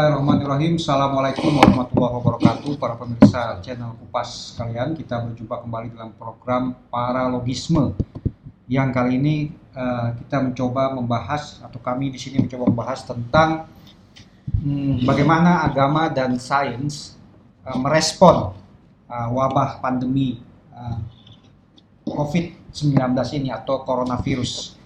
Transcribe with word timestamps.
Bismillahirrahmanirrahim. 0.00 0.80
Assalamualaikum 0.80 1.60
warahmatullahi 1.60 2.14
wabarakatuh 2.24 2.72
para 2.80 2.96
pemirsa 2.96 3.60
channel 3.60 4.00
Kupas 4.00 4.56
sekalian. 4.56 4.96
Kita 4.96 5.20
berjumpa 5.20 5.60
kembali 5.60 5.92
dalam 5.92 6.16
program 6.16 6.72
Paralogisme 6.88 7.92
yang 8.64 8.96
kali 8.96 9.20
ini 9.20 9.52
uh, 9.76 10.16
kita 10.16 10.40
mencoba 10.40 10.96
membahas 10.96 11.60
atau 11.60 11.76
kami 11.84 12.08
di 12.08 12.16
sini 12.16 12.40
mencoba 12.40 12.72
membahas 12.72 13.04
tentang 13.04 13.68
hmm, 14.64 15.04
bagaimana 15.04 15.68
agama 15.68 16.08
dan 16.08 16.40
sains 16.40 17.20
uh, 17.68 17.76
merespon 17.76 18.56
uh, 19.04 19.28
wabah 19.36 19.84
pandemi 19.84 20.40
uh, 20.72 20.96
COVID-19 22.08 22.96
ini 23.36 23.52
atau 23.52 23.84
coronavirus. 23.84 24.80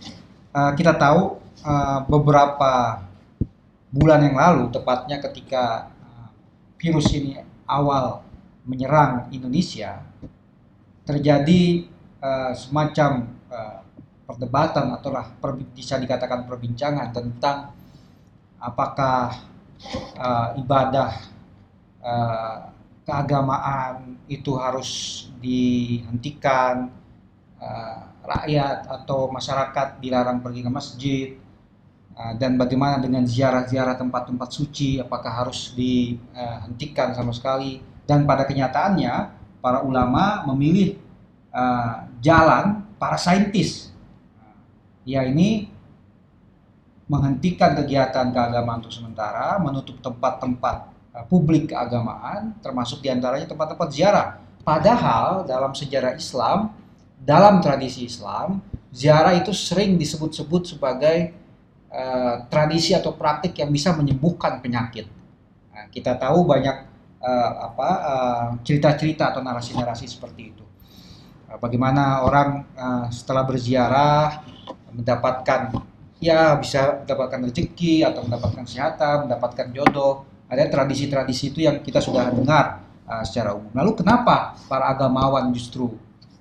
Uh, 0.51 0.75
kita 0.75 0.91
tahu 0.99 1.39
uh, 1.63 2.03
beberapa 2.03 2.99
bulan 3.95 4.27
yang 4.27 4.35
lalu, 4.35 4.75
tepatnya 4.75 5.23
ketika 5.23 5.95
uh, 6.03 6.29
virus 6.75 7.15
ini 7.15 7.39
awal 7.71 8.27
menyerang 8.67 9.31
Indonesia, 9.31 10.03
terjadi 11.07 11.87
uh, 12.19 12.53
semacam 12.59 13.31
uh, 13.47 13.87
perdebatan 14.27 14.91
atau 14.99 15.15
lah 15.15 15.31
per, 15.39 15.55
bisa 15.71 15.95
dikatakan 15.95 16.43
perbincangan 16.43 17.15
tentang 17.15 17.71
apakah 18.59 19.31
uh, 20.19 20.59
ibadah 20.59 21.13
uh, 22.03 22.75
keagamaan 23.05 24.17
itu 24.27 24.57
harus 24.57 25.23
dihentikan, 25.39 26.91
uh, 27.61 27.99
rakyat 28.25 28.89
atau 28.89 29.29
masyarakat 29.29 30.01
dilarang 30.01 30.41
pergi 30.41 30.61
ke 30.65 30.71
masjid, 30.73 31.29
dan 32.15 32.55
bagaimana 32.55 33.03
dengan 33.03 33.27
ziarah-ziarah 33.27 33.99
tempat-tempat 33.99 34.49
suci? 34.55 35.03
Apakah 35.03 35.45
harus 35.45 35.75
dihentikan 35.75 37.11
sama 37.11 37.35
sekali? 37.35 37.83
Dan 38.07 38.23
pada 38.23 38.47
kenyataannya 38.47 39.15
para 39.59 39.83
ulama 39.83 40.47
memilih 40.55 40.95
uh, 41.51 42.07
jalan 42.23 42.87
para 43.03 43.19
saintis. 43.19 43.91
Ya 45.03 45.27
ini 45.27 45.69
menghentikan 47.11 47.77
kegiatan 47.77 48.33
keagamaan 48.33 48.81
untuk 48.81 48.95
sementara 48.95 49.61
menutup 49.61 50.01
tempat-tempat 50.01 50.95
publik 51.29 51.71
keagamaan 51.71 52.59
termasuk 52.65 53.05
di 53.05 53.13
antaranya 53.13 53.51
tempat-tempat 53.51 53.89
ziarah. 53.93 54.29
Padahal 54.65 55.45
dalam 55.45 55.77
sejarah 55.77 56.17
Islam 56.17 56.73
dalam 57.21 57.61
tradisi 57.61 58.09
Islam 58.09 58.65
ziarah 58.89 59.37
itu 59.37 59.53
sering 59.53 60.01
disebut-sebut 60.01 60.77
sebagai 60.77 61.37
uh, 61.95 62.43
tradisi 62.51 62.91
atau 62.91 63.15
praktik 63.15 63.55
yang 63.63 63.71
bisa 63.71 63.95
menyembuhkan 63.95 64.59
penyakit. 64.59 65.07
Nah, 65.71 65.87
kita 65.95 66.19
tahu 66.19 66.43
banyak 66.43 66.77
uh, 67.23 67.51
apa 67.71 67.89
cerita-cerita 68.67 69.31
atau 69.31 69.41
narasi-narasi 69.41 70.11
seperti 70.11 70.43
itu. 70.51 70.65
Bagaimana 71.55 72.27
orang 72.27 72.67
setelah 73.15 73.47
berziarah 73.47 74.43
mendapatkan 74.91 75.71
ya 76.19 76.59
bisa 76.59 77.07
mendapatkan 77.07 77.47
rezeki 77.47 78.03
atau 78.03 78.27
mendapatkan 78.27 78.67
kesehatan, 78.67 79.31
mendapatkan 79.31 79.71
jodoh. 79.71 80.27
Ada 80.51 80.67
tradisi-tradisi 80.67 81.55
itu 81.55 81.63
yang 81.63 81.79
kita 81.79 82.03
sudah 82.03 82.27
dengar 82.35 82.83
secara 83.23 83.55
umum. 83.55 83.71
Lalu 83.71 84.03
kenapa 84.03 84.59
para 84.67 84.91
agamawan 84.91 85.55
justru 85.55 85.95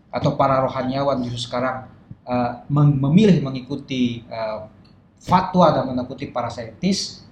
atau 0.09 0.33
para 0.33 0.65
rohaniawan 0.65 1.21
justru 1.29 1.45
sekarang 1.45 1.93
uh, 2.27 2.63
memilih 2.69 3.43
mengikuti 3.43 4.23
uh, 4.31 4.69
fatwa 5.23 5.71
dan 5.71 5.87
tanda 5.87 6.03
kutip 6.03 6.35
para 6.35 6.51
saintis 6.51 7.23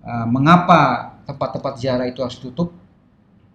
uh, 0.00 0.24
mengapa 0.24 1.12
tempat-tempat 1.28 1.72
ziarah 1.76 2.08
itu 2.08 2.24
harus 2.24 2.40
tutup 2.40 2.72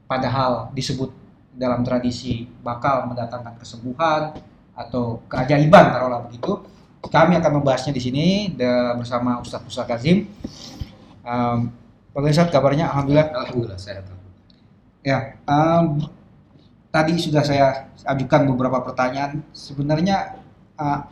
padahal 0.06 0.70
disebut 0.78 1.10
dalam 1.54 1.82
tradisi 1.86 2.50
bakal 2.62 3.10
mendatangkan 3.10 3.58
kesembuhan 3.58 4.34
atau 4.74 5.22
keajaiban 5.30 5.94
taruhlah 5.94 6.26
begitu. 6.26 6.66
Kami 7.04 7.36
akan 7.36 7.60
membahasnya 7.60 7.92
di 7.92 8.02
sini 8.02 8.26
bersama 8.96 9.38
Ustadz 9.44 9.68
Musa 9.68 9.84
Kazim. 9.84 10.24
Um, 11.22 11.70
Pak 12.16 12.24
Ustadz 12.26 12.54
kabarnya? 12.54 12.90
Alhamdulillah. 12.90 13.28
Alhamdulillah 13.44 13.78
sehat. 13.78 14.08
Ya 15.04 15.36
um, 15.44 16.08
tadi 16.90 17.20
sudah 17.20 17.44
saya 17.44 17.92
ajukan 18.08 18.48
beberapa 18.56 18.80
pertanyaan. 18.82 19.44
Sebenarnya 19.52 20.40
uh, 20.80 21.06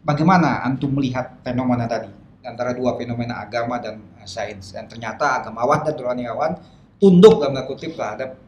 bagaimana 0.00 0.64
antum 0.64 0.92
melihat 0.96 1.40
fenomena 1.44 1.84
tadi 1.84 2.10
antara 2.40 2.72
dua 2.72 2.96
fenomena 2.96 3.44
agama 3.44 3.76
dan 3.76 4.00
uh, 4.16 4.24
sains 4.24 4.72
dan 4.72 4.88
ternyata 4.88 5.44
agamawan 5.44 5.84
dan 5.84 5.94
rohaniawan 5.96 6.52
tunduk 6.96 7.40
dalam 7.40 7.64
kutip 7.68 7.92
terhadap 7.96 8.40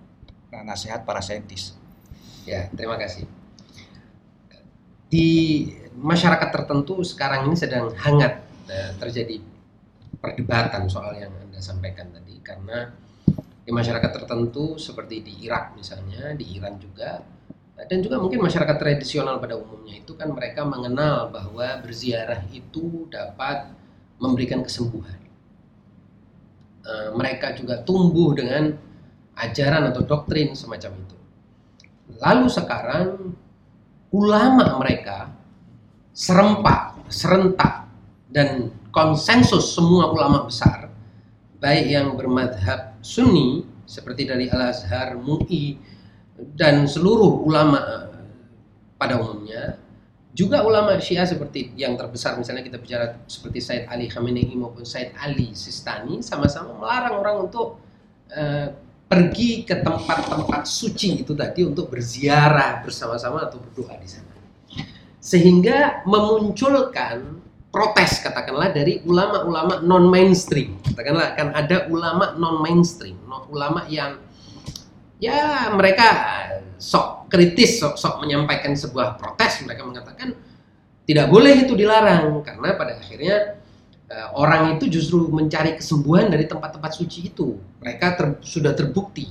uh, 0.52 0.64
nasihat 0.64 1.04
para 1.04 1.20
saintis. 1.20 1.76
Ya, 2.48 2.66
terima 2.72 2.98
kasih. 2.98 3.28
Di 5.12 5.28
masyarakat 5.92 6.48
tertentu 6.48 7.04
sekarang 7.04 7.52
ini 7.52 7.56
sedang 7.56 7.92
hangat 8.00 8.40
uh, 8.72 8.90
terjadi 8.96 9.44
perdebatan 10.16 10.88
soal 10.88 11.12
yang 11.20 11.32
Anda 11.36 11.60
sampaikan 11.60 12.08
tadi 12.16 12.40
karena 12.40 12.96
di 13.62 13.70
masyarakat 13.70 14.10
tertentu 14.10 14.74
seperti 14.80 15.22
di 15.22 15.32
Irak 15.46 15.78
misalnya, 15.78 16.34
di 16.34 16.58
Iran 16.58 16.80
juga 16.82 17.22
dan 17.76 17.98
juga 18.04 18.20
mungkin 18.20 18.44
masyarakat 18.44 18.76
tradisional 18.78 19.40
pada 19.40 19.58
umumnya 19.58 19.98
itu 19.98 20.12
kan 20.14 20.30
mereka 20.30 20.62
mengenal 20.62 21.32
bahwa 21.32 21.80
berziarah 21.82 22.44
itu 22.52 23.08
dapat 23.08 23.72
memberikan 24.20 24.62
kesembuhan. 24.62 25.18
E, 26.84 26.92
mereka 27.16 27.56
juga 27.58 27.80
tumbuh 27.82 28.36
dengan 28.36 28.76
ajaran 29.34 29.88
atau 29.90 30.04
doktrin 30.04 30.54
semacam 30.54 30.92
itu. 31.00 31.18
Lalu 32.20 32.46
sekarang 32.52 33.08
ulama 34.12 34.78
mereka 34.78 35.32
serempak, 36.12 37.08
serentak 37.08 37.88
dan 38.28 38.68
konsensus 38.92 39.72
semua 39.72 40.12
ulama 40.12 40.44
besar 40.44 40.92
baik 41.62 41.86
yang 41.88 42.18
bermadhab 42.18 42.98
sunni 43.00 43.62
seperti 43.86 44.26
dari 44.26 44.50
Al-Azhar, 44.50 45.14
MUI, 45.14 45.78
dan 46.56 46.86
seluruh 46.86 47.44
ulama 47.46 47.80
pada 48.98 49.18
umumnya 49.18 49.78
juga 50.32 50.64
ulama 50.64 50.96
Syiah 50.96 51.28
seperti 51.28 51.76
yang 51.76 51.92
terbesar 51.92 52.40
misalnya 52.40 52.64
kita 52.64 52.80
bicara 52.80 53.20
seperti 53.28 53.60
Said 53.60 53.84
Ali 53.92 54.08
Khamenei 54.08 54.48
maupun 54.56 54.88
Said 54.88 55.12
Ali 55.20 55.52
Sistani 55.52 56.24
sama-sama 56.24 56.72
melarang 56.72 57.20
orang 57.20 57.36
untuk 57.48 57.76
uh, 58.32 58.68
pergi 59.12 59.68
ke 59.68 59.84
tempat-tempat 59.84 60.64
suci 60.64 61.20
itu 61.20 61.36
tadi 61.36 61.68
untuk 61.68 61.92
berziarah 61.92 62.80
bersama-sama 62.80 63.44
atau 63.44 63.60
berdoa 63.60 64.00
di 64.00 64.08
sana. 64.08 64.32
Sehingga 65.20 66.00
memunculkan 66.08 67.44
protes 67.68 68.24
katakanlah 68.24 68.72
dari 68.72 69.04
ulama-ulama 69.04 69.84
non 69.84 70.08
mainstream. 70.08 70.80
Katakanlah 70.80 71.36
akan 71.36 71.48
ada 71.52 71.76
ulama 71.92 72.32
non 72.40 72.64
mainstream, 72.64 73.20
ulama 73.52 73.84
yang 73.92 74.16
ya 75.22 75.70
mereka 75.70 76.08
sok 76.82 77.30
kritis, 77.30 77.78
sok, 77.78 77.94
sok 77.94 78.26
menyampaikan 78.26 78.74
sebuah 78.74 79.14
protes, 79.14 79.62
mereka 79.62 79.86
mengatakan 79.86 80.34
tidak 81.06 81.30
boleh 81.30 81.62
itu 81.62 81.78
dilarang 81.78 82.42
karena 82.42 82.74
pada 82.74 82.98
akhirnya 82.98 83.62
uh, 84.10 84.28
orang 84.34 84.76
itu 84.76 84.90
justru 84.90 85.30
mencari 85.30 85.78
kesembuhan 85.78 86.26
dari 86.26 86.50
tempat-tempat 86.50 86.90
suci 86.98 87.30
itu. 87.30 87.54
Mereka 87.78 88.06
ter, 88.18 88.26
sudah 88.42 88.74
terbukti, 88.74 89.30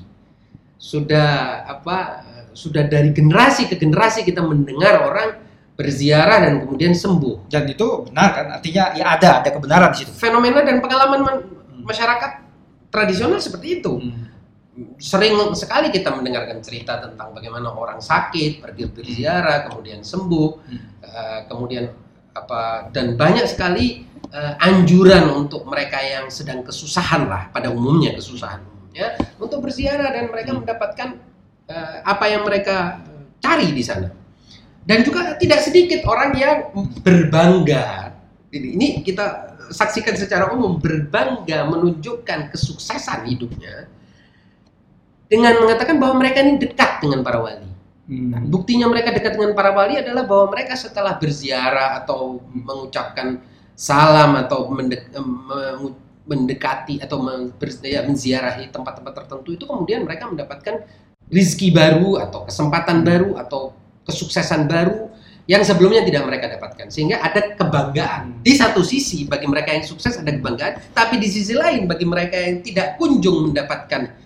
sudah 0.79 1.61
apa, 1.67 2.23
sudah 2.55 2.87
dari 2.87 3.11
generasi 3.11 3.67
ke 3.67 3.75
generasi 3.75 4.23
kita 4.23 4.39
mendengar 4.39 5.03
orang 5.03 5.43
berziarah 5.75 6.47
dan 6.47 6.63
kemudian 6.63 6.95
sembuh. 6.95 7.51
Dan 7.51 7.67
itu 7.67 8.07
benar 8.07 8.29
kan? 8.31 8.45
Artinya 8.59 8.95
ya 8.95 9.05
ada 9.19 9.43
ada 9.43 9.49
kebenaran 9.51 9.91
di 9.91 10.07
situ. 10.07 10.11
Fenomena 10.15 10.63
dan 10.63 10.79
pengalaman 10.79 11.43
masyarakat 11.83 12.31
tradisional 12.91 13.43
seperti 13.43 13.83
itu. 13.83 13.99
Hmm 13.99 14.30
sering 14.95 15.35
sekali 15.51 15.91
kita 15.91 16.15
mendengarkan 16.15 16.63
cerita 16.63 17.03
tentang 17.03 17.35
bagaimana 17.35 17.75
orang 17.75 17.99
sakit 17.99 18.63
pergi 18.63 18.87
berziarah 18.87 19.67
kemudian 19.67 19.99
sembuh 19.99 20.49
hmm. 20.63 20.87
uh, 21.03 21.39
kemudian 21.51 21.91
apa 22.31 22.87
dan 22.95 23.19
banyak 23.19 23.43
sekali 23.51 24.07
uh, 24.31 24.55
anjuran 24.63 25.27
untuk 25.35 25.67
mereka 25.67 25.99
yang 25.99 26.31
sedang 26.31 26.63
kesusahan 26.63 27.27
lah 27.27 27.51
pada 27.51 27.67
umumnya 27.67 28.15
kesusahan 28.15 28.63
ya 28.95 29.19
untuk 29.43 29.59
berziarah 29.59 30.07
dan 30.07 30.31
mereka 30.31 30.55
hmm. 30.55 30.63
mendapatkan 30.63 31.19
uh, 31.67 31.95
apa 32.07 32.25
yang 32.31 32.47
mereka 32.47 33.03
cari 33.43 33.75
di 33.75 33.83
sana 33.83 34.07
dan 34.87 35.03
juga 35.03 35.35
tidak 35.35 35.67
sedikit 35.67 36.07
orang 36.07 36.31
yang 36.39 36.71
berbangga 37.03 38.15
ini, 38.55 38.79
ini 38.79 38.87
kita 39.03 39.51
saksikan 39.67 40.15
secara 40.15 40.47
umum 40.55 40.79
berbangga 40.79 41.67
menunjukkan 41.67 42.55
kesuksesan 42.55 43.27
hidupnya 43.27 43.91
dengan 45.31 45.55
mengatakan 45.63 45.95
bahwa 45.95 46.19
mereka 46.19 46.43
ini 46.43 46.59
dekat 46.59 46.99
dengan 46.99 47.23
para 47.23 47.39
wali. 47.39 47.71
Hmm. 48.11 48.35
Nah, 48.35 48.43
buktinya 48.43 48.91
mereka 48.91 49.15
dekat 49.15 49.39
dengan 49.39 49.55
para 49.55 49.71
wali 49.71 49.95
adalah 49.95 50.27
bahwa 50.27 50.51
mereka 50.51 50.75
setelah 50.75 51.15
berziarah 51.15 52.03
atau 52.03 52.43
mengucapkan 52.51 53.39
salam 53.71 54.35
atau 54.35 54.67
mendekati 56.27 56.99
atau 56.99 57.23
ya, 57.87 58.03
menziarahi 58.03 58.67
tempat-tempat 58.75 59.13
tertentu 59.23 59.55
itu 59.55 59.63
kemudian 59.63 60.03
mereka 60.03 60.27
mendapatkan 60.27 60.83
rizki 61.31 61.71
baru 61.71 62.19
atau 62.19 62.43
kesempatan 62.43 63.07
baru 63.07 63.39
atau 63.39 63.71
kesuksesan 64.03 64.67
baru 64.67 65.07
yang 65.47 65.63
sebelumnya 65.63 66.03
tidak 66.03 66.27
mereka 66.27 66.51
dapatkan. 66.51 66.91
Sehingga 66.91 67.23
ada 67.23 67.55
kebanggaan. 67.55 68.43
Di 68.43 68.59
satu 68.59 68.83
sisi 68.83 69.23
bagi 69.23 69.47
mereka 69.47 69.71
yang 69.71 69.87
sukses 69.87 70.19
ada 70.19 70.27
kebanggaan 70.27 70.91
tapi 70.91 71.23
di 71.23 71.31
sisi 71.31 71.55
lain 71.55 71.87
bagi 71.87 72.03
mereka 72.03 72.35
yang 72.35 72.59
tidak 72.59 72.99
kunjung 72.99 73.55
mendapatkan 73.55 74.20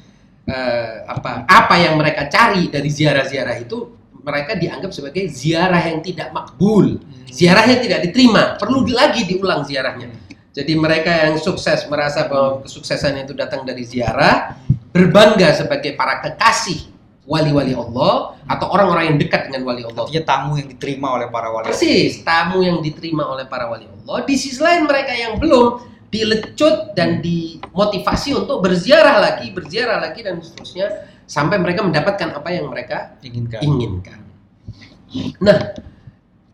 eh, 0.45 1.03
apa 1.05 1.49
apa 1.49 1.75
yang 1.77 1.97
mereka 1.97 2.29
cari 2.29 2.69
dari 2.69 2.89
ziarah-ziarah 2.89 3.55
itu 3.61 3.77
mereka 4.25 4.57
dianggap 4.57 4.89
sebagai 4.89 5.29
ziarah 5.29 5.81
yang 5.85 6.01
tidak 6.01 6.33
makbul 6.33 6.97
ziarah 7.29 7.65
yang 7.67 7.81
tidak 7.81 7.99
diterima 8.09 8.57
perlu 8.57 8.85
lagi 8.89 9.25
diulang 9.25 9.61
ziarahnya 9.61 10.25
jadi 10.55 10.71
mereka 10.79 11.11
yang 11.11 11.35
sukses 11.35 11.83
merasa 11.91 12.31
bahwa 12.31 12.63
kesuksesan 12.63 13.27
itu 13.27 13.35
datang 13.35 13.67
dari 13.67 13.83
ziarah, 13.83 14.55
berbangga 14.95 15.51
sebagai 15.51 15.99
para 15.99 16.23
kekasih 16.23 16.95
wali-wali 17.27 17.75
Allah 17.75 18.39
atau 18.47 18.71
orang-orang 18.71 19.11
yang 19.11 19.17
dekat 19.19 19.51
dengan 19.51 19.67
wali 19.67 19.83
Allah. 19.83 20.07
Artinya 20.07 20.23
tamu 20.23 20.55
yang 20.55 20.71
diterima 20.71 21.11
oleh 21.11 21.27
para 21.27 21.51
wali. 21.51 21.67
Persis, 21.67 22.23
tamu 22.23 22.63
yang 22.63 22.79
diterima 22.79 23.27
oleh 23.27 23.43
para 23.51 23.67
wali 23.67 23.83
Allah. 23.83 24.23
Di 24.23 24.39
sisi 24.39 24.63
lain 24.63 24.87
mereka 24.87 25.11
yang 25.11 25.35
belum 25.35 25.83
dilecut 26.15 26.95
dan 26.95 27.19
dimotivasi 27.19 28.31
untuk 28.31 28.63
berziarah 28.63 29.19
lagi, 29.19 29.51
berziarah 29.51 29.99
lagi 29.99 30.23
dan 30.23 30.39
seterusnya 30.39 31.11
sampai 31.27 31.59
mereka 31.59 31.83
mendapatkan 31.83 32.31
apa 32.31 32.49
yang 32.55 32.71
mereka 32.71 33.19
inginkan. 33.19 33.59
inginkan. 33.59 34.19
Nah, 35.43 35.75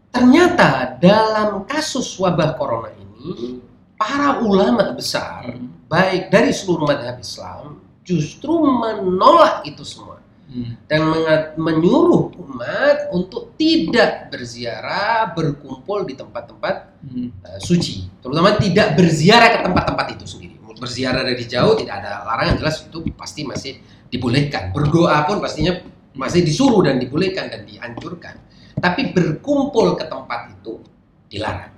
ternyata 0.09 0.97
dalam 0.97 1.69
kasus 1.69 2.17
wabah 2.17 2.57
corona 2.57 2.89
ini 2.97 3.61
para 4.01 4.41
ulama 4.41 4.89
besar 4.97 5.45
baik 5.85 6.33
dari 6.33 6.49
seluruh 6.49 6.89
madhab 6.89 7.21
Islam 7.21 7.77
justru 8.01 8.49
menolak 8.65 9.61
itu 9.69 9.85
semua 9.85 10.20
Hmm. 10.51 10.75
dan 10.83 11.07
menyuruh 11.55 12.35
umat 12.35 13.07
untuk 13.15 13.55
tidak 13.55 14.27
berziarah 14.27 15.31
berkumpul 15.31 16.03
di 16.03 16.19
tempat-tempat 16.19 16.91
Hmm. 17.01 17.33
uh, 17.41 17.57
suci. 17.57 18.05
Terutama 18.21 18.59
tidak 18.61 18.93
berziarah 18.93 19.49
ke 19.57 19.59
tempat-tempat 19.65 20.05
itu 20.19 20.25
sendiri. 20.27 20.55
Berziarah 20.77 21.21
dari 21.21 21.45
jauh 21.45 21.77
tidak 21.77 22.01
ada 22.01 22.25
larangan. 22.25 22.57
Jelas 22.61 22.85
itu 22.85 23.05
pasti 23.13 23.41
masih 23.45 23.77
dibolehkan. 24.09 24.73
Berdoa 24.73 25.25
pun 25.29 25.37
pastinya 25.41 25.77
masih 26.13 26.41
disuruh 26.41 26.81
dan 26.85 26.97
dibolehkan 26.97 27.49
dan 27.53 27.65
dianjurkan. 27.65 28.37
Tapi 28.77 29.13
berkumpul 29.13 29.93
ke 29.93 30.05
tempat 30.09 30.57
itu 30.57 30.81
dilarang. 31.29 31.73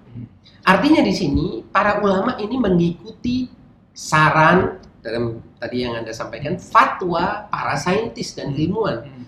Artinya 0.64 1.04
di 1.04 1.12
sini 1.12 1.48
para 1.68 2.00
ulama 2.00 2.40
ini 2.40 2.56
mengikuti 2.56 3.52
saran 3.92 4.80
dalam 5.04 5.44
tadi 5.60 5.84
yang 5.84 6.00
anda 6.00 6.16
sampaikan 6.16 6.56
fatwa 6.56 7.52
para 7.52 7.76
saintis 7.76 8.32
dan 8.34 8.56
Hmm. 8.56 8.64
ilmuwan 8.64 8.98
Hmm. 9.04 9.26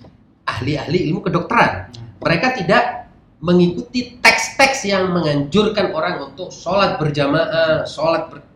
ahli-ahli 0.48 1.12
ilmu 1.12 1.19
kedokteran 1.19 1.92
mereka 2.24 2.56
tidak 2.56 3.06
mengikuti 3.44 4.18
teks-teks 4.24 4.88
yang 4.88 5.12
menganjurkan 5.12 5.92
orang 5.92 6.31
untuk 6.31 6.50
sholat 6.50 6.98
berjamaah, 6.98 7.83
sholat 7.86 8.31
ber- 8.31 8.48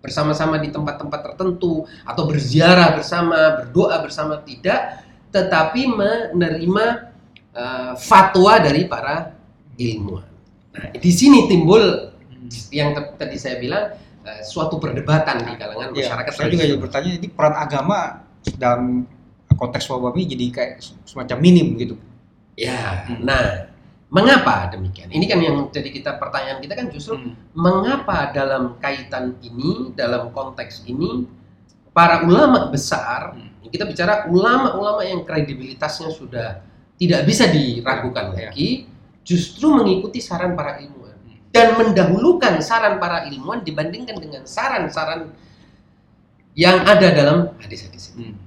bersama-sama 0.00 0.56
di 0.56 0.72
tempat-tempat 0.72 1.20
tertentu, 1.20 1.84
atau 2.08 2.24
berziarah 2.24 2.96
bersama, 2.96 3.60
berdoa 3.60 4.00
bersama, 4.00 4.40
tidak, 4.40 5.04
tetapi 5.28 5.92
menerima 5.92 7.12
uh, 7.52 7.92
fatwa 8.00 8.56
dari 8.64 8.88
para 8.88 9.36
ilmuwan. 9.76 10.24
Nah, 10.72 10.88
di 10.96 11.10
sini 11.12 11.44
timbul 11.44 12.08
Hmm. 12.30 12.48
yang 12.72 12.96
tadi 13.20 13.36
saya 13.36 13.60
bilang 13.60 13.92
uh, 14.22 14.42
suatu 14.42 14.76
perdebatan 14.76 15.42
di 15.42 15.52
kalangan 15.56 15.90
Ya, 15.92 16.12
masyarakat. 16.12 16.32
saya 16.32 16.48
juga 16.48 16.64
jadi 16.66 16.80
bertanya, 16.80 17.10
ini 17.16 17.28
peran 17.28 17.54
agama 17.54 17.98
dalam 18.56 19.04
konteks 19.50 19.84
wabah 19.88 20.14
ini 20.14 20.24
jadi 20.28 20.44
kayak 20.50 20.72
semacam 21.04 21.36
minim 21.38 21.76
gitu. 21.76 21.94
Ya, 22.56 23.04
Hmm. 23.08 23.24
nah, 23.24 23.68
mengapa 24.08 24.68
demikian? 24.70 25.08
Ini 25.08 25.24
kan 25.24 25.38
yang 25.38 25.56
jadi 25.68 25.88
kita 25.88 26.16
pertanyaan 26.16 26.58
kita 26.60 26.74
kan 26.76 26.86
justru 26.88 27.16
Hmm. 27.16 27.32
mengapa 27.52 28.32
dalam 28.32 28.76
kaitan 28.78 29.36
ini, 29.40 29.92
dalam 29.92 30.28
konteks 30.30 30.84
ini, 30.84 31.24
para 31.90 32.24
ulama 32.24 32.68
besar, 32.68 33.34
Hmm. 33.36 33.68
kita 33.68 33.84
bicara 33.84 34.26
ulama-ulama 34.26 35.04
yang 35.04 35.22
kredibilitasnya 35.22 36.10
sudah 36.10 36.60
tidak 36.96 37.24
bisa 37.24 37.48
diragukan 37.48 38.34
Ya. 38.36 38.48
lagi, 38.50 38.84
justru 39.22 39.72
mengikuti 39.72 40.20
saran 40.20 40.52
para 40.52 40.76
Hmm. 40.76 40.84
Dan 41.50 41.74
mendahulukan 41.74 42.62
saran 42.62 43.02
para 43.02 43.26
ilmuwan 43.26 43.66
dibandingkan 43.66 44.16
dengan 44.18 44.46
saran-saran 44.46 45.34
yang 46.54 46.82
ada 46.86 47.10
dalam 47.10 47.38
hadis-hadis 47.58 48.14
ini. 48.14 48.34
Hmm. 48.34 48.38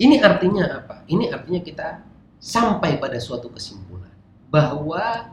Ini 0.00 0.16
artinya 0.24 0.80
apa? 0.80 1.04
Ini 1.08 1.32
artinya 1.32 1.60
kita 1.60 1.88
sampai 2.40 2.96
pada 2.96 3.20
suatu 3.20 3.52
kesimpulan 3.52 4.12
bahwa 4.48 5.28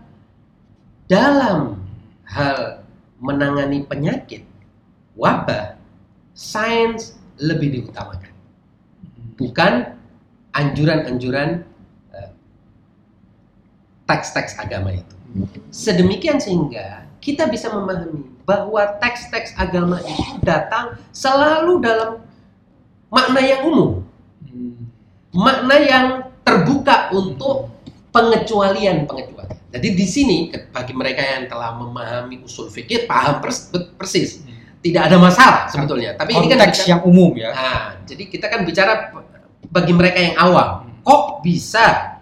dalam 1.08 1.80
hal 2.28 2.84
menangani 3.24 3.88
penyakit 3.88 4.44
wabah 5.16 5.80
sains 6.36 7.18
lebih 7.40 7.82
diutamakan 7.82 8.30
bukan 9.40 9.96
anjuran-anjuran 10.54 11.64
teks-teks 14.08 14.56
agama 14.58 14.96
itu 14.96 15.16
sedemikian 15.70 16.40
sehingga 16.42 17.06
kita 17.20 17.46
bisa 17.46 17.68
memahami 17.70 18.24
bahwa 18.48 18.80
teks-teks 19.04 19.54
agama 19.60 20.00
itu 20.02 20.40
datang 20.42 20.96
selalu 21.12 21.84
dalam 21.84 22.24
makna 23.12 23.42
yang 23.44 23.62
umum 23.68 24.02
makna 25.36 25.76
yang 25.78 26.06
terbuka 26.42 27.12
untuk 27.12 27.70
pengecualian-pengecualian. 28.16 29.60
Jadi 29.70 29.88
di 29.94 30.08
sini 30.08 30.38
bagi 30.72 30.96
mereka 30.96 31.22
yang 31.22 31.46
telah 31.46 31.76
memahami 31.76 32.42
usul 32.42 32.72
fikih 32.72 33.06
paham 33.06 33.44
pers- 33.44 33.70
persis, 34.00 34.42
tidak 34.82 35.12
ada 35.12 35.18
masalah 35.22 35.68
sebetulnya. 35.70 36.16
Tapi 36.18 36.34
ini 36.34 36.48
kan 36.50 36.58
bicara- 36.66 36.90
yang 36.90 37.02
umum 37.06 37.36
ya. 37.38 37.52
Nah, 37.54 37.86
jadi 38.08 38.24
kita 38.26 38.48
kan 38.50 38.66
bicara 38.66 39.12
bagi 39.70 39.94
mereka 39.94 40.18
yang 40.24 40.36
awam. 40.40 40.88
Kok 41.04 41.44
bisa 41.46 42.17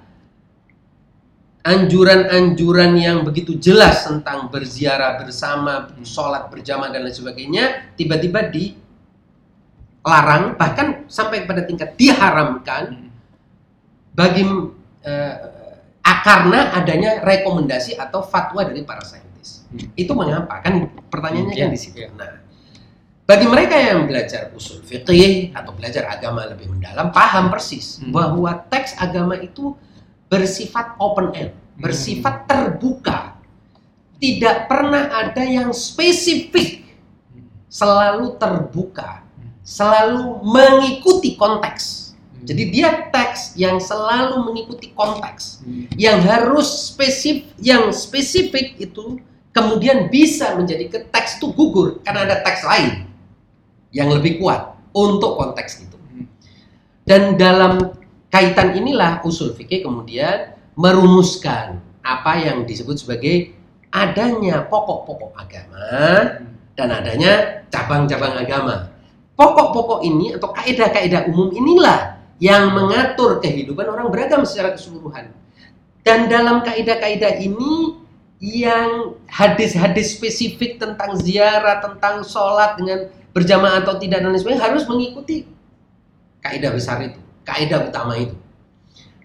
anjuran-anjuran 1.65 2.93
yang 2.93 3.25
begitu 3.25 3.57
jelas 3.57 4.05
tentang 4.05 4.53
berziarah 4.53 5.17
bersama, 5.17 5.89
sholat 6.05 6.53
berjamaah 6.53 6.93
dan 6.93 7.01
lain 7.01 7.17
sebagainya 7.17 7.97
tiba-tiba 7.97 8.45
dilarang 8.53 10.53
bahkan 10.53 11.09
sampai 11.09 11.49
pada 11.49 11.65
tingkat 11.65 11.97
diharamkan 11.97 13.09
bagi 14.13 14.45
eh, 15.01 15.35
karena 16.25 16.73
adanya 16.73 17.21
rekomendasi 17.21 17.97
atau 17.97 18.25
fatwa 18.25 18.65
dari 18.65 18.81
para 18.81 19.05
saintis. 19.05 19.65
Hmm. 19.69 19.93
Itu 19.93 20.17
mengapa? 20.17 20.61
Kan 20.61 20.89
pertanyaannya 21.09 21.53
Hmm, 21.53 21.61
kan 21.61 21.69
iya, 21.69 21.73
di 21.73 21.79
situ. 21.81 21.97
iya. 22.01 22.09
Nah, 22.17 22.41
bagi 23.25 23.45
mereka 23.45 23.75
yang 23.77 24.09
belajar 24.09 24.49
usul 24.53 24.81
fikih 24.81 25.53
atau 25.53 25.73
belajar 25.73 26.09
agama 26.09 26.49
lebih 26.49 26.69
mendalam, 26.69 27.13
paham 27.13 27.53
persis 27.53 28.01
Hmm. 28.01 28.09
bahwa 28.09 28.51
teks 28.69 28.97
agama 28.97 29.37
itu 29.37 29.77
bersifat 30.29 30.97
open 30.97 31.31
end, 31.35 31.51
Hmm. 31.53 31.89
bersifat 31.89 32.47
terbuka. 32.49 33.37
Tidak 34.15 34.71
pernah 34.71 35.11
ada 35.11 35.43
yang 35.43 35.75
spesifik, 35.75 36.87
selalu 37.67 38.39
terbuka, 38.39 39.21
selalu 39.61 40.39
mengikuti 40.41 41.35
konteks. 41.35 42.15
Jadi 42.45 42.63
dia 42.69 43.09
teks 43.09 43.57
yang 43.57 43.81
selalu 43.81 44.45
mengikuti 44.45 44.93
konteks, 44.93 45.65
Hmm. 45.65 45.89
yang 45.97 46.21
harus 46.21 46.93
spesifik, 46.93 47.51
yang 47.57 47.89
spesifik 47.89 48.77
itu 48.77 49.19
kemudian 49.49 50.07
bisa 50.13 50.53
menjadi 50.53 50.85
ke 50.87 50.99
teks 51.09 51.41
itu 51.41 51.49
gugur 51.51 51.99
karena 52.05 52.27
ada 52.27 52.37
teks 52.45 52.61
lain 52.63 53.09
yang 53.89 54.13
lebih 54.13 54.37
kuat 54.37 54.77
untuk 54.93 55.41
konteks 55.41 55.89
itu. 55.89 55.97
Hmm. 55.97 56.25
Dan 57.03 57.35
dalam 57.35 57.97
kaitan 58.35 58.75
inilah 58.75 59.23
usul 59.23 59.55
fikih 59.55 59.87
kemudian 59.87 60.51
merumuskan 60.75 61.79
apa 62.03 62.35
yang 62.35 62.67
disebut 62.67 62.99
sebagai 62.99 63.55
adanya 63.95 64.67
pokok-pokok 64.67 65.31
agama 65.39 65.87
dan 66.75 66.91
adanya 66.91 67.63
cabang-cabang 67.71 68.35
agama. 68.35 68.91
Pokok-pokok 69.39 70.03
ini 70.03 70.35
atau 70.35 70.51
kaidah-kaidah 70.51 71.31
umum 71.31 71.47
inilah 71.55 72.19
yang 72.43 72.75
mengatur 72.75 73.39
kehidupan 73.39 73.87
orang 73.87 74.11
beragam 74.11 74.43
secara 74.43 74.75
keseluruhan. 74.75 75.31
Dan 76.03 76.27
dalam 76.27 76.59
kaidah-kaidah 76.59 77.39
ini 77.39 78.03
yang 78.43 79.15
hadis-hadis 79.31 80.19
spesifik 80.19 80.75
tentang 80.75 81.15
ziarah, 81.15 81.79
tentang 81.79 82.27
sholat 82.27 82.75
dengan 82.75 83.07
berjamaah 83.31 83.79
atau 83.79 83.95
tidak 83.95 84.19
dan 84.19 84.35
lain 84.35 84.39
sebagainya 84.43 84.63
harus 84.67 84.83
mengikuti 84.91 85.47
kaidah 86.43 86.71
besar 86.75 87.01
itu, 87.01 87.19
kaidah 87.45 87.87
utama 87.87 88.17
itu. 88.17 88.35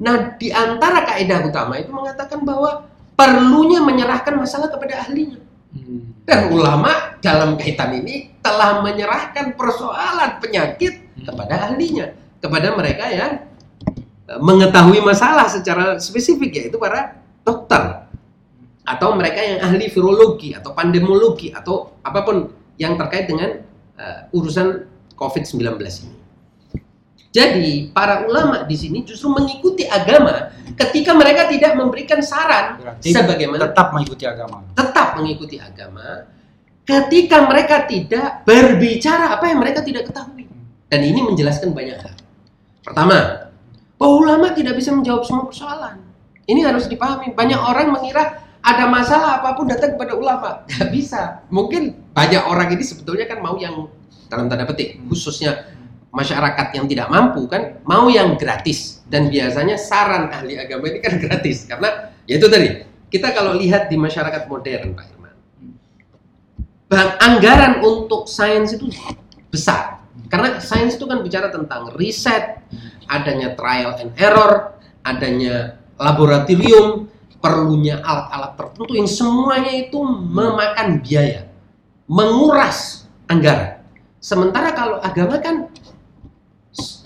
Nah, 0.01 0.37
di 0.37 0.49
antara 0.53 1.05
kaidah 1.05 1.45
utama 1.45 1.77
itu 1.77 1.93
mengatakan 1.93 2.41
bahwa 2.45 2.89
perlunya 3.17 3.85
menyerahkan 3.85 4.37
masalah 4.37 4.73
kepada 4.73 5.05
ahlinya. 5.05 5.41
Hmm. 5.77 6.17
Dan 6.25 6.53
ulama 6.53 7.21
dalam 7.21 7.61
kaitan 7.61 7.93
ini 8.01 8.33
telah 8.41 8.81
menyerahkan 8.81 9.57
persoalan 9.57 10.41
penyakit 10.41 11.05
kepada 11.21 11.69
ahlinya, 11.69 12.17
kepada 12.41 12.73
mereka 12.73 13.05
yang 13.13 13.33
eh, 14.29 14.41
mengetahui 14.41 15.05
masalah 15.05 15.49
secara 15.53 16.01
spesifik 16.01 16.65
yaitu 16.65 16.81
para 16.81 17.21
dokter 17.45 18.09
atau 18.89 19.15
mereka 19.15 19.39
yang 19.39 19.61
ahli 19.63 19.87
virologi 19.87 20.57
atau 20.57 20.75
pandemologi 20.75 21.55
atau 21.55 22.01
apa 22.03 22.27
pun 22.27 22.51
yang 22.81 22.97
terkait 22.97 23.29
dengan 23.29 23.61
uh, 24.01 24.35
urusan 24.35 24.89
COVID-19 25.15 25.79
ini. 25.79 26.20
Jadi 27.31 27.95
para 27.95 28.27
ulama 28.27 28.67
di 28.67 28.75
sini 28.75 29.07
justru 29.07 29.31
mengikuti 29.31 29.87
agama 29.87 30.51
ketika 30.75 31.15
mereka 31.15 31.47
tidak 31.47 31.79
memberikan 31.79 32.19
saran 32.19 32.83
Berarti 32.83 33.15
sebagaimana 33.15 33.71
tetap 33.71 33.95
mengikuti 33.95 34.25
agama. 34.27 34.67
tetap 34.75 35.09
mengikuti 35.15 35.57
agama 35.63 36.27
ketika 36.83 37.47
mereka 37.47 37.87
tidak 37.87 38.43
berbicara 38.43 39.39
apa 39.39 39.47
yang 39.47 39.63
mereka 39.63 39.79
tidak 39.87 40.11
ketahui. 40.11 40.51
Dan 40.91 41.07
ini 41.07 41.23
menjelaskan 41.23 41.71
banyak 41.71 42.03
hal. 42.03 42.19
Pertama, 42.83 43.47
bahwa 43.95 44.15
ulama 44.19 44.51
tidak 44.51 44.75
bisa 44.75 44.91
menjawab 44.91 45.23
semua 45.23 45.47
persoalan. 45.47 46.03
Ini 46.51 46.67
harus 46.67 46.91
dipahami. 46.91 47.31
Banyak 47.31 47.61
orang 47.63 47.95
mengira 47.95 48.43
ada 48.59 48.91
masalah 48.91 49.39
apa 49.39 49.55
pun 49.55 49.71
datang 49.71 49.95
kepada 49.95 50.19
ulama. 50.19 50.67
Tidak 50.67 50.91
bisa. 50.91 51.47
Mungkin 51.47 51.95
banyak 52.11 52.43
orang 52.43 52.75
ini 52.75 52.83
sebetulnya 52.83 53.31
kan 53.31 53.39
mau 53.39 53.55
yang 53.55 53.87
dalam 54.27 54.51
tanda 54.51 54.67
petik, 54.67 54.99
khususnya 55.07 55.63
masyarakat 56.11 56.67
yang 56.75 56.87
tidak 56.91 57.09
mampu 57.11 57.47
kan 57.47 57.83
mau 57.87 58.11
yang 58.11 58.35
gratis. 58.39 59.03
Dan 59.11 59.27
biasanya 59.27 59.75
saran 59.75 60.31
ahli 60.31 60.59
agama 60.59 60.87
ini 60.91 60.99
kan 61.03 61.19
gratis. 61.25 61.67
Karena 61.67 62.15
ya 62.27 62.39
itu 62.39 62.47
tadi 62.47 62.69
kita 63.11 63.35
kalau 63.35 63.59
lihat 63.59 63.91
di 63.91 63.99
masyarakat 63.99 64.47
modern 64.47 64.95
Pak 64.95 65.07
Irman 65.11 65.35
bang 66.91 67.11
anggaran 67.23 67.73
untuk 67.87 68.27
sains 68.27 68.75
itu 68.75 68.91
besar. 69.51 70.03
Karena 70.27 70.59
sains 70.59 70.99
itu 70.99 71.07
kan 71.07 71.23
bicara 71.23 71.51
tentang 71.51 71.95
riset 71.95 72.63
adanya 73.11 73.55
trial 73.55 73.99
and 73.99 74.15
error 74.19 74.79
adanya 75.03 75.79
laboratorium 75.99 77.11
perlunya 77.43 77.99
alat-alat 78.05 78.53
tertentu 78.55 78.93
yang 78.95 79.09
semuanya 79.11 79.73
itu 79.75 79.99
memakan 80.07 81.03
biaya 81.03 81.51
menguras 82.11 83.07
anggaran. 83.31 83.81
Sementara 84.21 84.75
kalau 84.75 85.01
agama 85.01 85.41
kan 85.41 85.70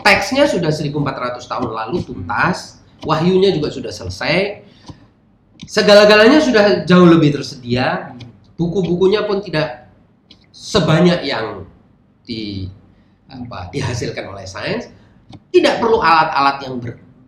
teksnya 0.04 0.44
sudah 0.44 0.68
1400 0.68 1.40
tahun 1.40 1.70
lalu 1.72 2.04
tuntas, 2.04 2.84
wahyunya 3.02 3.56
juga 3.56 3.72
sudah 3.72 3.88
selesai, 3.88 4.60
segala-galanya 5.64 6.44
sudah 6.44 6.84
jauh 6.84 7.08
lebih 7.08 7.32
tersedia, 7.40 8.12
buku-bukunya 8.60 9.24
pun 9.24 9.40
tidak 9.40 9.88
sebanyak 10.52 11.24
yang 11.24 11.64
di 12.22 12.68
apa 13.26 13.72
dihasilkan 13.72 14.28
oleh 14.30 14.44
sains, 14.44 14.92
tidak 15.50 15.80
perlu 15.80 15.98
alat-alat 15.98 16.62
yang 16.62 16.74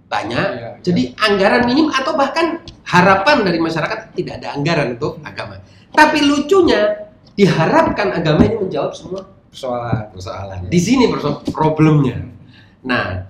banyak, 0.06 0.48
Iya, 0.54 0.70
jadi 0.86 1.02
anggaran 1.18 1.66
minim 1.66 1.90
atau 1.90 2.14
bahkan 2.14 2.62
harapan 2.86 3.42
dari 3.42 3.58
masyarakat 3.58 4.14
tidak 4.14 4.38
ada 4.38 4.54
anggaran 4.54 4.94
untuk 4.94 5.18
agama. 5.26 5.58
Tapi 5.90 6.22
lucunya 6.22 7.10
diharapkan 7.34 8.14
agama 8.14 8.46
ini 8.46 8.56
menjawab 8.68 8.94
semua 8.94 9.26
Persoalan. 9.50 10.12
persoalan. 10.12 10.58
Di 10.68 10.78
sini 10.78 11.08
perso- 11.10 11.42
problemnya. 11.50 12.35
Nah, 12.86 13.26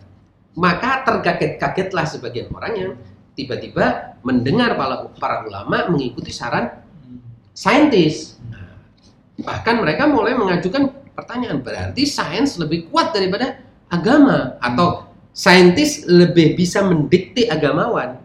maka 0.53 1.01
terkaget-kagetlah 1.09 2.05
sebagian 2.05 2.53
orang 2.53 2.73
yang 2.77 2.93
tiba-tiba 3.33 4.17
mendengar 4.21 4.77
para, 4.77 5.09
para 5.17 5.37
ulama 5.49 5.89
mengikuti 5.89 6.29
saran 6.29 6.85
saintis. 7.57 8.37
Nah, 8.53 8.77
bahkan 9.41 9.81
mereka 9.81 10.05
mulai 10.05 10.37
mengajukan 10.37 10.93
pertanyaan, 11.17 11.65
berarti 11.65 12.05
sains 12.05 12.61
lebih 12.61 12.93
kuat 12.93 13.17
daripada 13.17 13.65
agama 13.89 14.61
atau 14.61 15.09
saintis 15.33 16.05
lebih 16.05 16.53
bisa 16.57 16.85
mendikte 16.85 17.49
agamawan. 17.49 18.21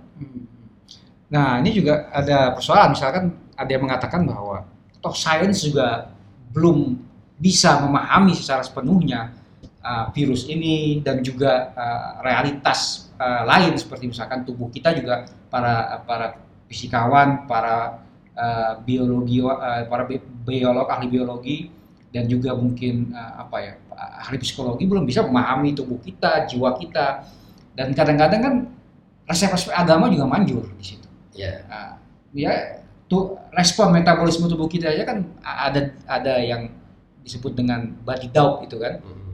Nah, 1.32 1.64
ini 1.64 1.72
juga 1.72 2.12
ada 2.12 2.52
persoalan. 2.52 2.92
Misalkan 2.92 3.32
ada 3.56 3.72
yang 3.72 3.88
mengatakan 3.88 4.28
bahwa 4.28 4.68
toh 5.00 5.16
sains 5.16 5.64
juga 5.64 6.12
belum 6.52 7.00
bisa 7.40 7.80
memahami 7.88 8.36
secara 8.36 8.62
sepenuhnya 8.68 9.41
uh, 9.82 10.06
virus 10.14 10.48
ini 10.48 11.02
dan 11.02 11.22
juga 11.26 11.74
uh, 11.76 12.22
realitas 12.26 13.12
uh, 13.18 13.44
lain 13.46 13.76
seperti 13.78 14.10
misalkan 14.10 14.46
tubuh 14.46 14.70
kita 14.70 14.94
juga 14.96 15.26
para 15.52 16.02
para 16.06 16.28
fisikawan, 16.72 17.46
para 17.50 18.00
uh, 18.38 18.80
biologi, 18.82 19.44
uh, 19.44 19.84
para 19.86 20.08
bi- 20.08 20.24
biolog 20.48 20.88
ahli 20.88 21.08
biologi 21.12 21.58
dan 22.12 22.28
juga 22.32 22.56
mungkin 22.56 23.12
uh, 23.12 23.44
apa 23.44 23.58
ya 23.60 23.74
ahli 24.26 24.38
psikologi 24.42 24.88
belum 24.88 25.04
bisa 25.04 25.22
memahami 25.28 25.76
tubuh 25.76 26.00
kita, 26.00 26.48
jiwa 26.48 26.74
kita 26.80 27.28
dan 27.76 27.92
kadang-kadang 27.96 28.42
kan 28.42 28.56
resep-resep 29.28 29.72
agama 29.72 30.12
juga 30.12 30.28
manjur 30.28 30.66
di 30.76 30.84
situ. 30.96 31.08
Ya, 31.32 31.64
Nah, 31.72 31.96
ya 32.36 32.84
tuh 33.08 33.40
respon 33.56 33.92
metabolisme 33.92 34.48
tubuh 34.48 34.68
kita 34.68 34.92
aja 34.92 35.04
kan 35.04 35.28
ada 35.44 35.96
ada 36.08 36.40
yang 36.40 36.72
disebut 37.24 37.56
dengan 37.56 37.92
body 38.04 38.32
doubt 38.32 38.68
itu 38.68 38.76
kan. 38.80 39.00
Nah, 39.00 39.08
ya. 39.08 39.31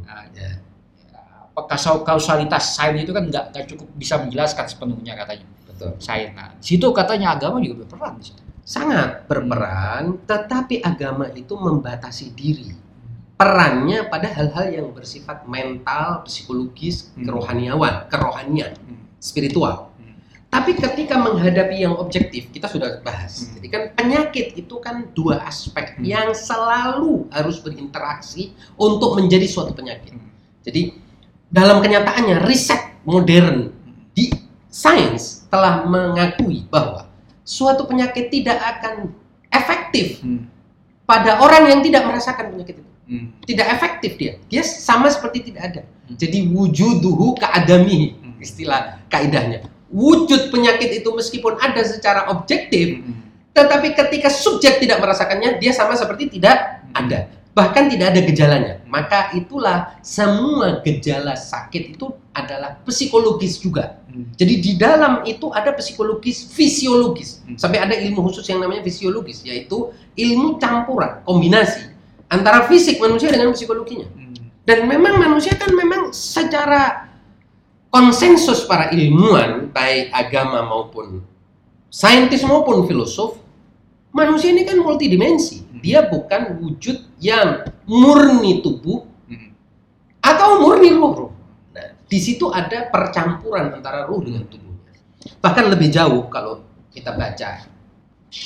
Apa 1.58 1.74
kausal- 1.74 2.06
kausalitas 2.06 2.78
sains 2.78 3.02
itu 3.02 3.10
kan 3.10 3.26
nggak 3.26 3.50
nggak 3.50 3.66
cukup 3.74 3.88
bisa 3.98 4.22
menjelaskan 4.22 4.66
sepenuhnya 4.70 5.18
katanya 5.18 5.46
betul. 5.66 5.92
sains. 5.98 6.32
Nah, 6.38 6.54
situ 6.62 6.88
katanya 6.94 7.34
agama 7.34 7.58
juga 7.58 7.82
berperan 7.86 8.22
di 8.22 8.26
situ. 8.30 8.42
sangat 8.68 9.24
berperan, 9.32 10.20
tetapi 10.28 10.84
agama 10.84 11.32
itu 11.32 11.56
membatasi 11.56 12.36
diri. 12.36 12.76
Perannya 13.40 14.12
pada 14.12 14.28
hal-hal 14.28 14.68
yang 14.68 14.88
bersifat 14.92 15.48
mental, 15.48 16.28
psikologis, 16.28 17.16
Hmm. 17.16 17.32
kerohaniawan, 17.32 18.12
kerohanian, 18.12 18.76
spiritual. 19.24 19.96
Hmm. 19.96 20.20
Tapi 20.52 20.76
ketika 20.76 21.16
menghadapi 21.16 21.80
yang 21.80 21.96
objektif, 21.96 22.52
kita 22.52 22.68
sudah 22.68 23.00
bahas. 23.08 23.48
Hmm. 23.48 23.56
Jadi 23.56 23.68
kan 23.72 23.84
penyakit 23.96 24.60
itu 24.60 24.76
kan 24.84 25.16
dua 25.16 25.40
aspek 25.48 25.96
Hmm. 25.96 26.04
yang 26.04 26.30
selalu 26.36 27.32
harus 27.32 27.64
berinteraksi 27.64 28.52
untuk 28.76 29.16
menjadi 29.16 29.48
suatu 29.48 29.72
penyakit. 29.72 30.12
Hmm. 30.12 30.27
Jadi 30.68 30.92
dalam 31.48 31.80
kenyataannya 31.80 32.44
riset 32.44 33.00
modern 33.08 33.72
di 34.12 34.28
sains 34.68 35.48
telah 35.48 35.88
mengakui 35.88 36.68
bahwa 36.68 37.08
suatu 37.48 37.88
penyakit 37.88 38.28
tidak 38.28 38.60
akan 38.60 39.16
efektif 39.48 40.20
Hmm. 40.20 40.52
pada 41.08 41.40
orang 41.40 41.72
yang 41.72 41.80
tidak 41.80 42.04
merasakan 42.04 42.52
penyakit 42.52 42.84
itu. 42.84 42.92
Hmm. 43.08 43.32
Tidak 43.48 43.68
efektif 43.72 44.20
dia. 44.20 44.36
Dia 44.52 44.60
sama 44.68 45.08
seperti 45.08 45.48
tidak 45.48 45.62
ada. 45.72 45.82
Hmm. 45.88 46.20
Jadi 46.20 46.52
wujuduhu 46.52 47.40
keadami 47.40 48.20
Hmm. 48.20 48.36
istilah 48.44 49.00
kaidahnya. 49.08 49.64
Wujud 49.88 50.52
penyakit 50.52 51.00
itu 51.00 51.10
meskipun 51.16 51.56
ada 51.64 51.80
secara 51.88 52.28
objektif, 52.28 53.00
Hmm. 53.00 53.24
tetapi 53.56 53.96
ketika 53.96 54.28
subjek 54.28 54.84
tidak 54.84 55.00
merasakannya, 55.00 55.56
dia 55.64 55.72
sama 55.72 55.96
seperti 55.96 56.28
tidak 56.28 56.84
ada. 56.92 57.32
Bahkan 57.58 57.90
tidak 57.90 58.14
ada 58.14 58.22
gejalanya. 58.22 58.74
Maka 58.86 59.34
itulah 59.34 59.98
semua 60.06 60.78
gejala 60.86 61.34
sakit 61.34 61.98
itu 61.98 62.14
adalah 62.30 62.78
psikologis 62.86 63.58
juga. 63.58 63.98
Hmm. 64.06 64.30
Jadi 64.38 64.54
di 64.62 64.72
dalam 64.78 65.26
itu 65.26 65.50
ada 65.50 65.74
psikologis 65.74 66.54
fisiologis. 66.54 67.42
Hmm. 67.42 67.58
Sampai 67.58 67.82
ada 67.82 67.98
ilmu 67.98 68.22
khusus 68.30 68.46
yang 68.46 68.62
namanya 68.62 68.86
fisiologis, 68.86 69.42
yaitu 69.42 69.90
ilmu 70.14 70.62
campuran, 70.62 71.26
kombinasi 71.26 71.90
antara 72.30 72.70
fisik 72.70 73.02
manusia 73.02 73.34
dengan 73.34 73.58
psikologinya. 73.58 74.06
Hmm. 74.06 74.38
Dan 74.62 74.86
memang 74.86 75.18
manusia 75.18 75.58
kan 75.58 75.74
memang 75.74 76.14
secara 76.14 77.10
konsensus 77.90 78.70
para 78.70 78.94
ilmuwan, 78.94 79.74
baik 79.74 80.14
agama 80.14 80.62
maupun 80.62 81.26
saintis 81.90 82.46
maupun 82.46 82.86
filosof, 82.86 83.40
manusia 84.14 84.54
ini 84.54 84.62
kan 84.68 84.78
multidimensi. 84.78 85.67
Dia 85.82 86.06
bukan 86.08 86.60
wujud 86.62 86.98
yang 87.22 87.66
murni 87.88 88.62
tubuh 88.62 89.06
Hmm. 89.28 89.52
atau 90.24 90.64
murni 90.64 90.92
ruh. 90.96 91.32
Nah, 91.76 91.88
di 92.08 92.20
situ 92.20 92.48
ada 92.52 92.88
percampuran 92.88 93.76
antara 93.76 94.08
ruh 94.08 94.24
dengan 94.24 94.48
tubuhnya. 94.48 94.94
Bahkan 95.44 95.66
lebih 95.72 95.90
jauh 95.92 96.28
kalau 96.32 96.64
kita 96.90 97.14
baca 97.14 97.68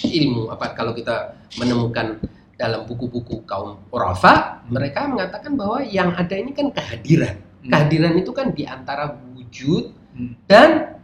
ilmu 0.05 0.51
apa 0.53 0.77
kalau 0.77 0.93
kita 0.93 1.33
menemukan 1.57 2.21
dalam 2.53 2.85
buku-buku 2.85 3.41
kaum 3.49 3.81
urafa, 3.89 4.61
mereka 4.69 5.09
mengatakan 5.09 5.57
bahwa 5.57 5.81
yang 5.81 6.13
ada 6.13 6.37
ini 6.37 6.53
kan 6.53 6.69
kehadiran. 6.69 7.41
Hmm. 7.65 7.69
Kehadiran 7.73 8.13
itu 8.21 8.31
kan 8.33 8.53
di 8.53 8.63
antara 8.69 9.17
wujud 9.33 9.97
Hmm. 10.11 10.35
dan 10.45 10.99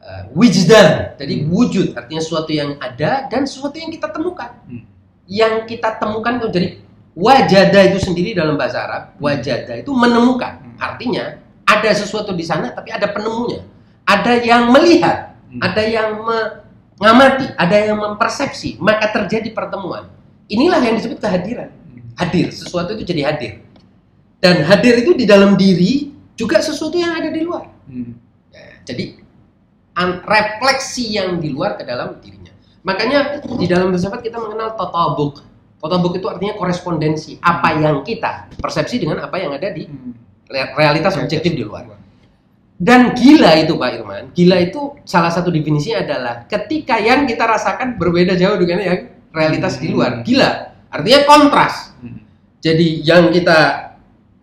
uh, 0.00 0.22
wijdan. 0.32 1.18
Jadi 1.18 1.34
Hmm. 1.44 1.46
wujud 1.50 1.86
artinya 1.98 2.22
sesuatu 2.22 2.54
yang 2.54 2.78
ada 2.80 3.26
dan 3.28 3.42
sesuatu 3.44 3.76
yang 3.76 3.90
kita 3.92 4.08
temukan. 4.08 4.54
Hmm. 4.70 4.86
Yang 5.30 5.70
kita 5.70 6.02
temukan 6.02 6.42
itu 6.42 6.48
jadi 6.50 6.68
wajada 7.14 7.80
itu 7.86 8.02
sendiri 8.02 8.34
dalam 8.34 8.58
bahasa 8.58 8.82
Arab, 8.82 9.02
wajada 9.22 9.78
itu 9.78 9.94
menemukan. 9.94 10.58
Hmm. 10.58 10.74
Artinya 10.74 11.38
ada 11.62 11.90
sesuatu 11.94 12.34
di 12.34 12.42
sana 12.42 12.74
tapi 12.74 12.90
ada 12.90 13.06
penemunya. 13.14 13.62
Ada 14.02 14.42
yang 14.42 14.74
melihat, 14.74 15.38
Hmm. 15.46 15.62
ada 15.62 15.82
yang 15.86 16.18
mengamati, 16.98 17.46
ada 17.54 17.76
yang 17.78 17.98
mempersepsi, 17.98 18.78
maka 18.82 19.10
terjadi 19.10 19.50
pertemuan. 19.54 20.10
inilah 20.50 20.82
yang 20.82 20.98
disebut 20.98 21.22
kehadiran. 21.22 21.70
Hmm. 21.70 22.10
Hadir, 22.18 22.50
sesuatu 22.50 22.98
itu 22.98 23.06
jadi 23.06 23.30
hadir. 23.30 23.62
Dan 24.42 24.66
hadir 24.66 24.98
itu 24.98 25.14
di 25.14 25.22
dalam 25.22 25.54
diri 25.54 26.10
juga 26.34 26.58
sesuatu 26.58 26.98
yang 26.98 27.14
ada 27.14 27.30
di 27.30 27.38
luar. 27.38 27.70
Hmm. 27.86 28.18
Ya, 28.50 28.82
jadi 28.82 29.14
refleksi 30.24 31.20
yang 31.20 31.36
di 31.36 31.52
luar 31.52 31.76
ke 31.76 31.84
dalam 31.84 32.16
dirinya. 32.24 32.39
Makanya 32.80 33.44
di 33.44 33.66
dalam 33.68 33.92
filsafat 33.92 34.24
kita 34.24 34.40
mengenal 34.40 34.72
totabuk. 34.74 35.44
Totabuk 35.80 36.16
itu 36.16 36.26
artinya 36.28 36.56
korespondensi 36.56 37.40
apa 37.40 37.76
yang 37.76 38.00
kita 38.04 38.52
persepsi 38.56 39.00
dengan 39.00 39.20
apa 39.24 39.36
yang 39.40 39.52
ada 39.52 39.68
di 39.72 39.84
Hmm. 39.88 40.12
re- 40.48 40.72
realitas 40.76 41.16
objektif 41.16 41.52
di 41.56 41.64
luar. 41.64 41.88
Dan 42.80 43.12
gila 43.12 43.60
itu 43.60 43.76
Pak 43.76 43.90
Irman, 43.92 44.24
gila 44.32 44.56
itu 44.56 44.96
salah 45.04 45.28
satu 45.28 45.52
definisinya 45.52 46.00
adalah 46.00 46.34
ketika 46.48 46.96
yang 46.96 47.28
kita 47.28 47.44
rasakan 47.44 48.00
berbeda 48.00 48.32
jauh 48.40 48.56
dengan 48.56 48.80
yang 48.80 48.98
realitas 49.36 49.76
di 49.76 49.92
luar. 49.92 50.24
Gila, 50.24 50.50
artinya 50.88 51.20
kontras. 51.28 51.92
Hmm. 52.00 52.24
Jadi 52.64 53.04
yang 53.04 53.28
kita 53.28 53.89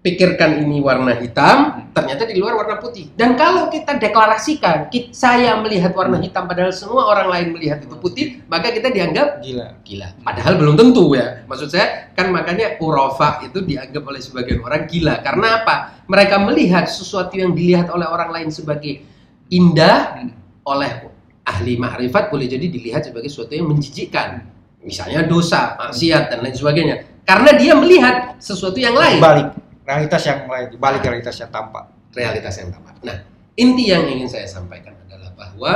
pikirkan 0.08 0.64
ini 0.64 0.80
warna 0.80 1.12
hitam, 1.20 1.92
ternyata 1.92 2.24
di 2.24 2.40
luar 2.40 2.56
warna 2.56 2.80
putih. 2.80 3.12
Dan 3.12 3.36
kalau 3.36 3.68
kita 3.68 4.00
deklarasikan, 4.00 4.88
ki- 4.88 5.12
saya 5.12 5.60
melihat 5.60 5.92
warna 5.92 6.16
hitam 6.24 6.48
padahal 6.48 6.72
semua 6.72 7.12
orang 7.12 7.28
lain 7.28 7.48
melihat 7.52 7.84
itu 7.84 7.92
putih, 8.00 8.40
maka 8.48 8.72
kita 8.72 8.88
dianggap 8.88 9.44
Gila. 9.44 9.84
gila. 9.84 10.08
Padahal 10.24 10.56
belum 10.56 10.80
tentu 10.80 11.12
ya. 11.12 11.44
Maksud 11.44 11.68
saya 11.68 12.08
kan 12.16 12.32
makanya 12.32 12.80
urofa 12.80 13.44
itu 13.44 13.60
dianggap 13.60 14.08
oleh 14.08 14.24
sebagian 14.24 14.64
orang 14.64 14.88
gila. 14.88 15.20
Karena 15.20 15.60
apa? 15.60 15.76
Mereka 16.08 16.40
melihat 16.48 16.88
sesuatu 16.88 17.36
yang 17.36 17.52
dilihat 17.52 17.92
oleh 17.92 18.08
orang 18.08 18.32
lain 18.32 18.48
sebagai 18.48 19.04
indah 19.52 20.24
Hmm. 20.24 20.32
oleh 20.64 21.12
ahli 21.44 21.76
ma'rifat 21.76 22.32
boleh 22.32 22.48
jadi 22.48 22.64
dilihat 22.68 23.12
sebagai 23.12 23.28
sesuatu 23.28 23.52
yang 23.52 23.68
menjijikkan. 23.68 24.56
Misalnya 24.88 25.28
dosa, 25.28 25.76
maksiat 25.76 26.32
dan 26.32 26.40
lain 26.40 26.56
sebagainya. 26.56 26.96
Karena 27.28 27.52
dia 27.60 27.76
melihat 27.76 28.40
sesuatu 28.40 28.80
yang 28.80 28.96
lain, 28.96 29.20
Balik 29.20 29.67
realitas 29.88 30.22
yang 30.28 30.44
lain, 30.52 30.76
balik 30.76 31.02
realitas 31.08 31.40
yang 31.40 31.48
tampak. 31.48 31.88
realitas 32.12 32.58
yang 32.60 32.74
tampak. 32.74 32.98
Nah, 33.06 33.18
inti 33.56 33.94
yang 33.94 34.10
ingin 34.10 34.26
saya 34.26 34.50
sampaikan 34.50 34.98
adalah 35.06 35.32
bahwa 35.38 35.74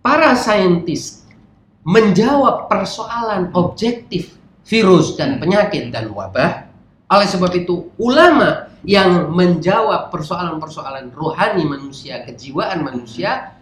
para 0.00 0.32
saintis 0.32 1.28
menjawab 1.84 2.66
persoalan 2.66 3.52
objektif 3.52 4.40
virus 4.64 5.20
dan 5.20 5.36
penyakit 5.36 5.92
dan 5.92 6.10
wabah. 6.10 6.64
Oleh 7.12 7.28
sebab 7.28 7.52
itu, 7.56 7.92
ulama 8.00 8.72
yang 8.84 9.32
menjawab 9.32 10.08
persoalan-persoalan 10.12 11.12
rohani 11.12 11.64
manusia, 11.64 12.24
kejiwaan 12.24 12.84
manusia, 12.84 13.56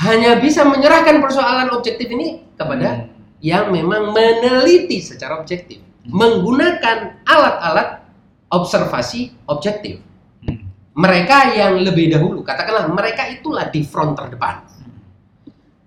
hanya 0.00 0.40
bisa 0.40 0.64
menyerahkan 0.64 1.20
persoalan 1.20 1.68
objektif 1.76 2.08
ini 2.08 2.44
kepada 2.56 2.88
Hmm. 2.88 3.08
yang 3.40 3.72
memang 3.72 4.12
meneliti 4.16 5.00
secara 5.00 5.40
objektif, 5.40 5.80
menggunakan 6.08 7.24
alat-alat 7.24 7.99
observasi 8.50 9.46
objektif. 9.46 10.02
Hmm. 10.42 10.66
Mereka 10.98 11.54
yang 11.54 11.78
lebih 11.80 12.10
dahulu, 12.10 12.42
katakanlah 12.42 12.90
mereka 12.90 13.30
itulah 13.30 13.70
di 13.70 13.86
front 13.86 14.18
terdepan. 14.18 14.66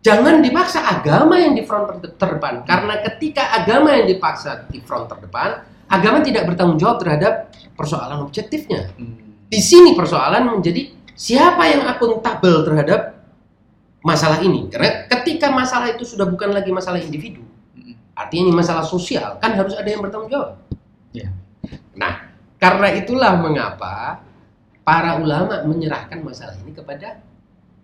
Jangan 0.03 0.43
dipaksa 0.43 0.83
agama 0.83 1.39
yang 1.39 1.55
di 1.55 1.63
front 1.63 1.87
ter- 1.99 2.15
terdepan, 2.19 2.67
karena 2.67 2.99
ketika 3.07 3.55
agama 3.55 3.95
yang 3.95 4.07
dipaksa 4.07 4.67
di 4.67 4.83
front 4.83 5.07
terdepan, 5.07 5.63
agama 5.87 6.19
tidak 6.19 6.43
bertanggung 6.47 6.75
jawab 6.75 6.99
terhadap 6.99 7.51
persoalan 7.75 8.23
objektifnya. 8.23 8.91
Hmm. 8.95 9.43
Di 9.47 9.59
sini 9.63 9.95
persoalan 9.95 10.59
menjadi 10.59 10.91
siapa 11.13 11.69
yang 11.69 11.85
akuntabel 11.87 12.67
terhadap 12.67 13.21
masalah 14.03 14.43
ini. 14.43 14.67
Karena 14.67 15.07
ketika 15.07 15.47
masalah 15.53 15.95
itu 15.95 16.03
sudah 16.03 16.27
bukan 16.27 16.51
lagi 16.51 16.71
masalah 16.75 16.99
individu, 16.99 17.43
Hmm. 17.75 17.95
artinya 18.11 18.51
ini 18.51 18.53
masalah 18.55 18.83
sosial, 18.83 19.39
kan 19.39 19.55
harus 19.55 19.75
ada 19.75 19.87
yang 19.87 20.03
bertanggung 20.03 20.31
jawab. 20.31 20.59
Iya. 21.15 21.31
Karena 22.63 22.87
itulah 22.95 23.35
mengapa 23.35 24.23
para 24.81 25.19
ulama 25.19 25.67
menyerahkan 25.67 26.23
masalah 26.23 26.55
ini 26.63 26.71
kepada 26.71 27.19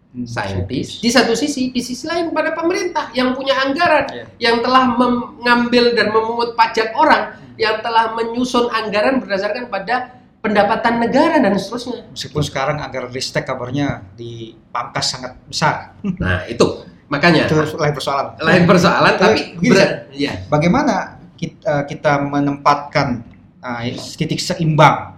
Hmm. 0.10 0.26
saintis. 0.26 0.98
Di 0.98 1.12
satu 1.14 1.38
sisi, 1.38 1.70
di 1.70 1.86
sisi 1.86 2.10
lain 2.10 2.34
pada 2.34 2.58
pemerintah 2.58 3.14
yang 3.14 3.38
punya 3.38 3.62
anggaran, 3.62 4.10
Iya. 4.10 4.26
yang 4.42 4.58
telah 4.66 4.98
mengambil 4.98 5.94
dan 5.94 6.10
memungut 6.10 6.58
pajak 6.58 6.98
orang, 6.98 7.38
yang 7.62 7.78
telah 7.86 8.18
menyusun 8.18 8.74
anggaran 8.74 9.22
berdasarkan 9.22 9.70
pada 9.70 10.18
pendapatan 10.42 10.98
negara 10.98 11.38
dan 11.38 11.54
seterusnya. 11.54 12.10
Meskipun 12.10 12.42
sekarang 12.42 12.82
agar 12.82 13.06
ristek 13.14 13.46
kabarnya 13.46 14.02
dipangkas 14.18 15.14
sangat 15.14 15.38
besar. 15.46 15.94
Nah, 16.02 16.42
itu 16.50 16.66
makanya 17.06 17.46
Itu 17.46 17.62
lain 17.78 17.94
persoalan. 17.94 18.34
lain 18.42 18.64
persoalan 18.66 19.14
Tapi 19.14 19.22
tapi 19.22 19.40
begini, 19.62 19.78
ya. 20.18 20.34
Bagaimana 20.50 21.22
kita, 21.38 21.86
kita 21.86 22.18
menempatkan 22.26 23.29
uh, 23.64 23.82
titik 24.18 24.40
seimbang 24.40 25.16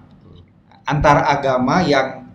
antara 0.85 1.29
agama 1.29 1.85
yang 1.85 2.27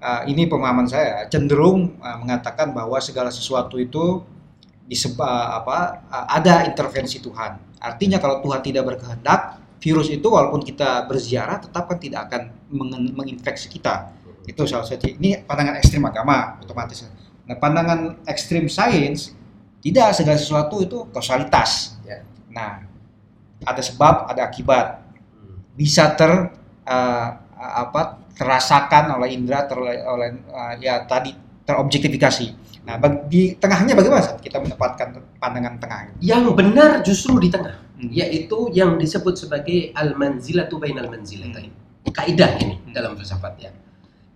uh, 0.00 0.22
ini 0.28 0.44
pemahaman 0.46 0.86
saya 0.86 1.26
cenderung 1.32 1.96
uh, 1.98 2.20
mengatakan 2.20 2.70
bahwa 2.76 3.00
segala 3.00 3.32
sesuatu 3.32 3.80
itu 3.80 4.22
disebab 4.84 5.64
apa 5.64 6.04
uh, 6.12 6.26
ada 6.28 6.68
intervensi 6.68 7.20
Tuhan. 7.24 7.80
Artinya 7.80 8.16
kalau 8.16 8.40
Tuhan 8.40 8.64
tidak 8.64 8.84
berkehendak, 8.96 9.60
virus 9.80 10.08
itu 10.08 10.24
walaupun 10.24 10.64
kita 10.64 11.04
berziarah 11.04 11.60
tetap 11.60 11.84
kan 11.84 12.00
tidak 12.00 12.32
akan 12.32 12.48
menginfeksi 13.12 13.68
kita. 13.68 14.08
Itu 14.48 14.64
salah 14.64 14.88
satu. 14.88 15.08
Ini 15.08 15.44
pandangan 15.44 15.76
ekstrim 15.76 16.04
agama 16.04 16.56
otomatis. 16.64 17.04
Nah, 17.44 17.56
pandangan 17.60 18.24
ekstrim 18.24 18.72
sains 18.72 19.36
tidak 19.84 20.16
segala 20.16 20.40
sesuatu 20.40 20.80
itu 20.80 21.04
kausalitas. 21.12 22.00
Ya. 22.08 22.24
Nah, 22.48 22.88
ada 23.60 23.82
sebab, 23.84 24.32
ada 24.32 24.48
akibat. 24.48 25.03
Bisa 25.74 26.14
ter 26.14 26.30
uh, 26.86 27.28
apa 27.58 28.22
terasakan 28.34 29.18
oleh 29.18 29.34
indera 29.34 29.66
ter, 29.66 29.78
oleh 29.78 30.30
uh, 30.50 30.74
ya 30.78 31.02
tadi 31.06 31.34
terobjektifikasi. 31.66 32.46
Nah, 32.84 33.00
bag- 33.00 33.26
di 33.32 33.56
tengahnya 33.56 33.96
bagaimana 33.96 34.36
kita 34.38 34.60
menempatkan 34.60 35.16
pandangan 35.40 35.74
tengah? 35.80 35.98
Yang 36.20 36.44
benar 36.52 36.90
justru 37.00 37.40
di 37.40 37.48
tengah, 37.48 37.80
Hmm. 37.94 38.10
yaitu 38.10 38.68
yang 38.74 38.98
disebut 38.98 39.38
sebagai 39.38 39.94
al-manzilatu 39.94 40.76
bainal 40.82 41.06
manzilatain. 41.08 41.70
Kaidah 42.10 42.58
ini 42.60 42.76
Hmm. 42.76 42.92
dalam 42.92 43.16
filsafat 43.16 43.54
ya. 43.56 43.70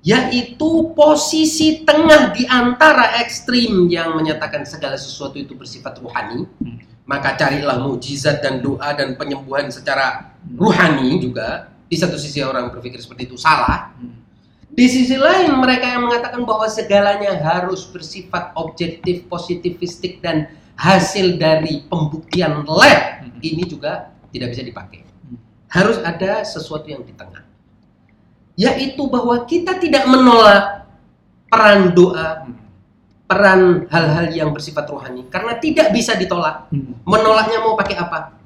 Yaitu 0.00 0.94
posisi 0.94 1.82
tengah 1.84 2.32
di 2.32 2.46
antara 2.46 3.18
ekstrim 3.20 3.90
yang 3.90 4.14
menyatakan 4.14 4.62
segala 4.64 4.94
sesuatu 4.96 5.36
itu 5.36 5.52
bersifat 5.58 5.98
ruhani, 6.00 6.46
Hmm. 6.62 6.78
maka 7.04 7.34
carilah 7.36 7.82
mujizat 7.82 8.40
dan 8.40 8.62
doa 8.64 8.94
dan 8.94 9.18
penyembuhan 9.18 9.68
secara 9.68 10.27
ruhani 10.56 11.18
juga. 11.22 11.72
Di 11.88 11.96
satu 11.96 12.20
sisi 12.20 12.44
orang 12.44 12.68
berpikir 12.68 13.00
seperti 13.00 13.32
itu 13.32 13.36
salah, 13.40 13.96
Hmm. 13.96 14.12
Di 14.68 14.86
sisi 14.86 15.16
lain 15.16 15.50
mereka 15.58 15.88
yang 15.90 16.04
mengatakan 16.06 16.44
bahwa 16.44 16.68
segalanya 16.68 17.34
harus 17.40 17.88
bersifat 17.88 18.52
objektif, 18.54 19.26
positivistik 19.26 20.20
dan 20.22 20.52
hasil 20.78 21.40
dari 21.40 21.88
pembuktian 21.88 22.62
lab 22.68 23.24
Hmm. 23.24 23.40
ini 23.40 23.64
juga 23.64 24.12
tidak 24.30 24.52
bisa 24.54 24.62
dipakai. 24.62 25.00
Hmm. 25.02 25.40
Harus 25.72 25.96
ada 26.04 26.44
sesuatu 26.44 26.86
yang 26.86 27.02
di 27.02 27.16
tengah. 27.16 27.42
Yaitu 28.54 29.02
bahwa 29.08 29.42
kita 29.48 29.80
tidak 29.80 30.04
menolak 30.06 30.84
peran 31.48 31.96
doa, 31.96 32.44
Hmm. 32.44 32.54
peran 33.24 33.88
hal-hal 33.88 34.26
yang 34.30 34.50
bersifat 34.52 34.84
rohani 34.92 35.24
karena 35.32 35.56
tidak 35.56 35.88
bisa 35.90 36.12
ditolak. 36.14 36.68
Hmm. 36.68 37.00
Menolaknya 37.08 37.64
mau 37.64 37.74
pakai 37.74 37.96
apa? 37.96 38.36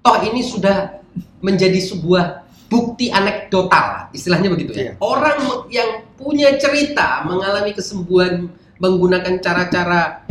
Toh 0.00 0.22
ini 0.22 0.40
sudah 0.40 1.02
menjadi 1.40 1.78
sebuah 1.78 2.42
bukti 2.66 3.08
anekdotal, 3.08 4.10
istilahnya 4.10 4.50
begitu 4.50 4.74
ya. 4.74 4.82
Iya. 4.82 4.92
Orang 4.98 5.38
yang 5.70 5.90
punya 6.18 6.58
cerita 6.58 7.22
mengalami 7.22 7.70
kesembuhan 7.70 8.50
menggunakan 8.76 9.38
cara-cara 9.38 10.26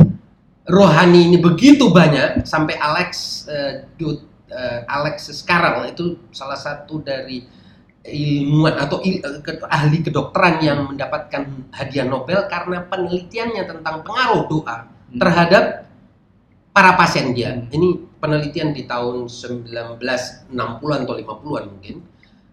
rohani 0.66 1.30
ini 1.32 1.38
begitu 1.38 1.88
banyak 1.88 2.44
sampai 2.44 2.74
Alex 2.76 3.42
eh, 3.46 3.86
Dut- 3.96 4.26
eh, 4.50 4.82
Alex 4.84 5.30
Carrel 5.42 5.90
itu 5.90 6.18
salah 6.30 6.58
satu 6.58 7.00
dari 7.00 7.42
ilmuwan 8.06 8.78
atau 8.78 9.02
il- 9.02 9.18
ke- 9.42 9.66
ahli 9.66 9.98
kedokteran 9.98 10.62
yang 10.62 10.86
mendapatkan 10.86 11.42
hadiah 11.74 12.06
Nobel 12.06 12.46
karena 12.46 12.86
penelitiannya 12.86 13.66
tentang 13.66 14.06
pengaruh 14.06 14.46
doa 14.46 14.86
Hmm. 14.86 15.18
terhadap 15.18 15.86
para 16.70 16.94
pasien 16.94 17.30
dia. 17.32 17.54
Hmm. 17.54 17.66
Ini 17.70 17.88
penelitian 18.26 18.74
di 18.74 18.82
tahun 18.84 19.30
1960-an 19.30 20.98
atau 21.06 21.14
50-an 21.14 21.64
mungkin. 21.70 21.96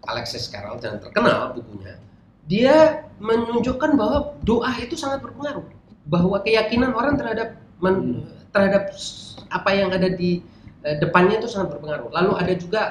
Alexis 0.04 0.46
Carrel 0.46 0.76
yang 0.78 1.00
terkenal 1.00 1.52
bukunya. 1.52 1.96
Dia 2.44 2.76
menunjukkan 3.18 3.96
bahwa 3.96 4.36
doa 4.40 4.68
itu 4.76 4.94
sangat 4.94 5.24
berpengaruh. 5.24 5.64
Bahwa 6.04 6.38
keyakinan 6.38 6.92
orang 6.92 7.16
terhadap 7.16 7.56
men- 7.80 8.20
terhadap 8.52 8.92
s- 8.92 9.40
apa 9.48 9.72
yang 9.72 9.88
ada 9.90 10.06
di 10.06 10.44
eh, 10.84 11.00
depannya 11.00 11.40
itu 11.40 11.48
sangat 11.48 11.72
berpengaruh. 11.72 12.12
Lalu 12.12 12.30
ada 12.36 12.52
juga 12.52 12.82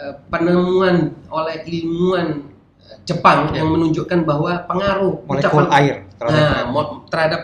eh, 0.00 0.16
penemuan 0.32 1.12
oleh 1.28 1.60
ilmuwan 1.62 2.40
eh, 2.80 2.96
Jepang 3.04 3.52
yang 3.52 3.68
menunjukkan 3.68 4.24
bahwa 4.24 4.64
pengaruh 4.64 5.28
molekul 5.28 5.68
ucapan 5.68 5.76
air 5.76 5.94
terhadap 6.16 6.40
Nah, 6.40 6.60
mo- 6.72 7.04
terhadap 7.12 7.40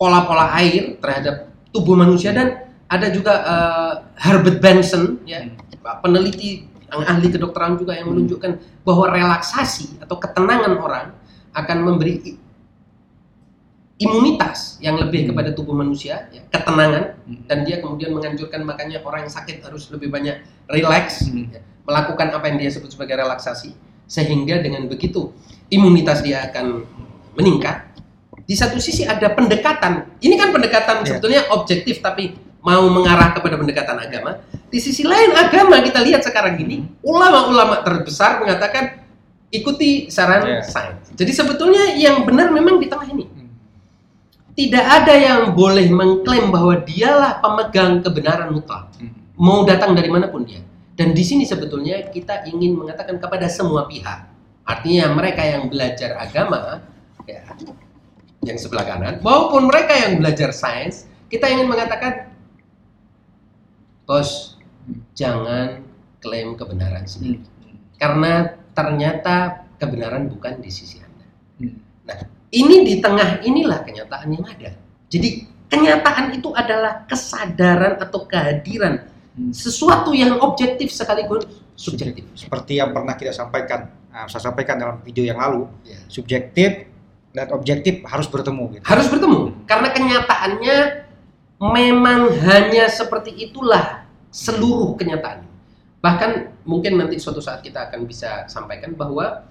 pola-pola 0.00 0.48
air 0.56 0.96
terhadap 0.96 1.52
tubuh 1.68 1.92
manusia 1.92 2.32
dan 2.32 2.64
ada 2.86 3.08
juga 3.10 3.32
uh, 3.42 3.92
Herbert 4.16 4.58
Benson 4.64 5.20
ya 5.28 5.44
peneliti 6.00 6.64
yang 6.86 7.02
ahli 7.04 7.28
kedokteran 7.28 7.76
juga 7.76 7.92
yang 7.98 8.08
menunjukkan 8.10 8.82
bahwa 8.86 9.10
relaksasi 9.10 10.00
atau 10.00 10.16
ketenangan 10.16 10.72
orang 10.78 11.06
akan 11.52 11.78
memberi 11.82 12.38
imunitas 13.96 14.76
yang 14.84 15.00
lebih 15.00 15.24
Hmm. 15.24 15.28
kepada 15.32 15.50
tubuh 15.56 15.72
manusia 15.72 16.28
ya, 16.28 16.44
ketenangan 16.52 17.16
Hmm. 17.24 17.48
dan 17.48 17.64
dia 17.64 17.80
kemudian 17.80 18.12
menganjurkan 18.12 18.60
makanya 18.60 19.00
orang 19.00 19.24
yang 19.24 19.32
sakit 19.32 19.64
harus 19.64 19.88
lebih 19.88 20.12
banyak 20.12 20.36
relax 20.68 21.24
Hmm. 21.24 21.48
ya, 21.48 21.64
melakukan 21.88 22.28
apa 22.36 22.44
yang 22.52 22.56
dia 22.60 22.68
sebut 22.68 22.92
sebagai 22.92 23.16
relaksasi 23.16 23.72
sehingga 24.04 24.60
dengan 24.60 24.84
begitu 24.86 25.32
imunitas 25.72 26.20
dia 26.20 26.44
akan 26.44 26.84
meningkat 27.34 27.88
di 28.46 28.54
satu 28.54 28.76
sisi 28.78 29.02
ada 29.02 29.32
pendekatan 29.32 30.12
ini 30.20 30.36
kan 30.38 30.52
pendekatan 30.52 31.02
Ya. 31.02 31.16
sebetulnya 31.16 31.42
objektif 31.50 31.98
tapi 32.04 32.36
mau 32.66 32.90
mengarah 32.90 33.30
kepada 33.30 33.54
pendekatan 33.54 33.94
agama 34.02 34.42
di 34.66 34.82
sisi 34.82 35.06
lain 35.06 35.30
agama 35.38 35.78
kita 35.78 36.02
lihat 36.02 36.26
sekarang 36.26 36.58
ini 36.58 36.82
ulama-ulama 37.06 37.86
terbesar 37.86 38.42
mengatakan 38.42 39.06
ikuti 39.54 40.10
saran 40.10 40.42
Ya. 40.42 40.66
sains 40.66 41.14
jadi 41.14 41.30
sebetulnya 41.30 41.94
yang 41.94 42.26
benar 42.26 42.50
memang 42.50 42.82
di 42.82 42.90
tengah 42.90 43.06
ini 43.06 43.30
Hmm. 43.30 43.46
tidak 44.58 44.82
ada 44.82 45.14
yang 45.14 45.54
boleh 45.54 45.86
mengklaim 45.86 46.50
bahwa 46.50 46.74
dialah 46.82 47.38
pemegang 47.38 48.02
kebenaran 48.02 48.50
mutlak 48.50 48.90
Hmm. 48.98 49.14
mau 49.38 49.62
datang 49.62 49.94
dari 49.94 50.10
mana 50.10 50.26
pun 50.26 50.42
dia. 50.42 50.64
Dan 50.96 51.12
di 51.12 51.20
sini 51.20 51.44
sebetulnya 51.44 52.08
kita 52.08 52.48
ingin 52.48 52.72
mengatakan 52.72 53.20
kepada 53.20 53.52
semua 53.52 53.84
pihak. 53.84 54.32
Artinya 54.64 55.12
mereka 55.12 55.44
yang 55.44 55.68
belajar 55.68 56.16
agama, 56.16 56.80
ya, 57.28 57.44
yang 58.40 58.56
sebelah 58.56 58.88
kanan, 58.88 59.20
maupun 59.20 59.68
mereka 59.68 59.92
yang 59.92 60.16
belajar 60.24 60.56
sains, 60.56 61.04
kita 61.28 61.52
ingin 61.52 61.68
mengatakan, 61.68 62.32
bos, 64.06 64.54
jangan 65.12 65.82
klaim 66.22 66.54
kebenaran 66.54 67.04
sendiri. 67.04 67.42
Karena 67.98 68.54
ternyata 68.72 69.66
kebenaran 69.76 70.30
bukan 70.30 70.62
di 70.62 70.70
sisi 70.70 71.02
Anda. 71.02 71.26
Hmm. 71.60 71.76
Ini 72.54 72.76
di 72.86 72.94
tengah 73.02 73.42
inilah 73.42 73.82
kenyataan 73.82 74.28
yang 74.30 74.46
ada. 74.46 74.70
Jadi 75.10 75.44
kenyataan 75.66 76.32
itu 76.38 76.54
adalah 76.54 77.04
kesadaran 77.10 77.98
atau 78.00 78.24
kehadiran 78.24 79.12
Hmm. 79.36 79.52
sesuatu 79.52 80.16
yang 80.16 80.40
objektif 80.40 80.88
sekaligus 80.88 81.44
subjektif. 81.76 82.24
Seperti 82.32 82.80
yang 82.80 82.96
pernah 82.96 83.12
kita 83.20 83.36
sampaikan, 83.36 83.92
ah, 84.08 84.24
saya 84.32 84.48
sampaikan 84.48 84.80
dalam 84.80 84.96
video 85.04 85.28
yang 85.28 85.36
lalu, 85.36 85.68
Ya. 85.84 86.00
subjektif 86.08 86.88
dan 87.36 87.52
objektif 87.52 88.00
harus 88.08 88.24
bertemu. 88.32 88.80
Gitu. 88.80 88.82
Harus 88.88 89.12
bertemu 89.12 89.52
karena 89.68 89.92
kenyataannya 89.92 90.76
memang 91.60 92.36
hanya 92.44 92.88
seperti 92.88 93.32
itulah 93.48 94.04
seluruh 94.28 94.96
kenyataan. 95.00 95.44
Bahkan 96.04 96.62
mungkin 96.68 97.00
nanti 97.00 97.16
suatu 97.16 97.40
saat 97.40 97.64
kita 97.64 97.88
akan 97.88 98.04
bisa 98.04 98.44
sampaikan 98.46 98.92
bahwa 98.92 99.48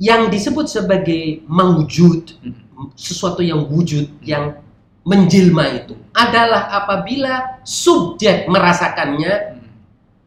yang 0.00 0.32
disebut 0.32 0.66
sebagai 0.70 1.44
mewujud 1.46 2.34
Hmm. 2.40 2.90
sesuatu 2.98 3.44
yang 3.44 3.68
wujud 3.68 4.10
yang 4.24 4.58
menjelma 5.06 5.82
itu 5.82 5.94
adalah 6.14 6.72
apabila 6.72 7.62
subjek 7.62 8.48
merasakannya 8.48 9.58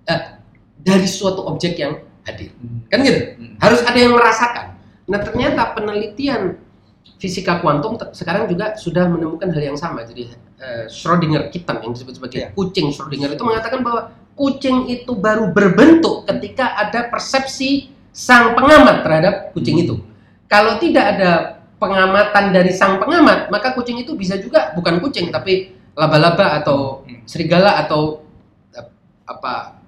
Hmm. 0.06 0.40
dari 0.86 1.08
suatu 1.10 1.42
objek 1.50 1.82
yang 1.82 1.98
hadir. 2.28 2.54
Hmm. 2.62 2.86
Kan 2.94 3.02
gitu? 3.02 3.22
Harus 3.58 3.82
ada 3.82 3.98
yang 3.98 4.14
merasakan. 4.14 4.78
Nah, 5.10 5.20
ternyata 5.26 5.74
penelitian 5.74 6.62
fisika 7.16 7.64
kuantum 7.64 7.96
sekarang 8.12 8.46
juga 8.46 8.76
sudah 8.76 9.08
menemukan 9.08 9.48
hal 9.50 9.74
yang 9.74 9.80
sama. 9.80 10.04
Jadi 10.04 10.32
eh, 10.56 10.86
Schrödinger 10.88 11.52
kitten 11.52 11.80
yang 11.84 11.92
disebut 11.92 12.16
sebagai 12.16 12.40
Iya. 12.40 12.50
kucing 12.52 12.92
Schrödinger 12.92 13.34
itu 13.34 13.44
mengatakan 13.44 13.84
bahwa 13.84 14.02
kucing 14.36 14.88
itu 14.88 15.12
baru 15.16 15.52
berbentuk 15.52 16.28
ketika 16.28 16.76
ada 16.76 17.08
persepsi 17.08 17.92
sang 18.12 18.56
pengamat 18.56 19.04
terhadap 19.04 19.34
kucing 19.52 19.80
Hmm. 19.80 19.84
itu. 19.88 19.96
Kalau 20.48 20.80
tidak 20.80 21.06
ada 21.16 21.32
pengamatan 21.76 22.56
dari 22.56 22.72
sang 22.72 23.00
pengamat, 23.00 23.52
maka 23.52 23.76
kucing 23.76 24.00
itu 24.00 24.16
bisa 24.16 24.40
juga 24.40 24.72
bukan 24.76 25.04
kucing 25.04 25.28
tapi 25.32 25.76
laba-laba 25.96 26.56
atau 26.60 27.04
Hmm. 27.04 27.24
serigala 27.24 27.80
atau 27.80 28.24
eh, 28.72 28.86
apa 29.24 29.80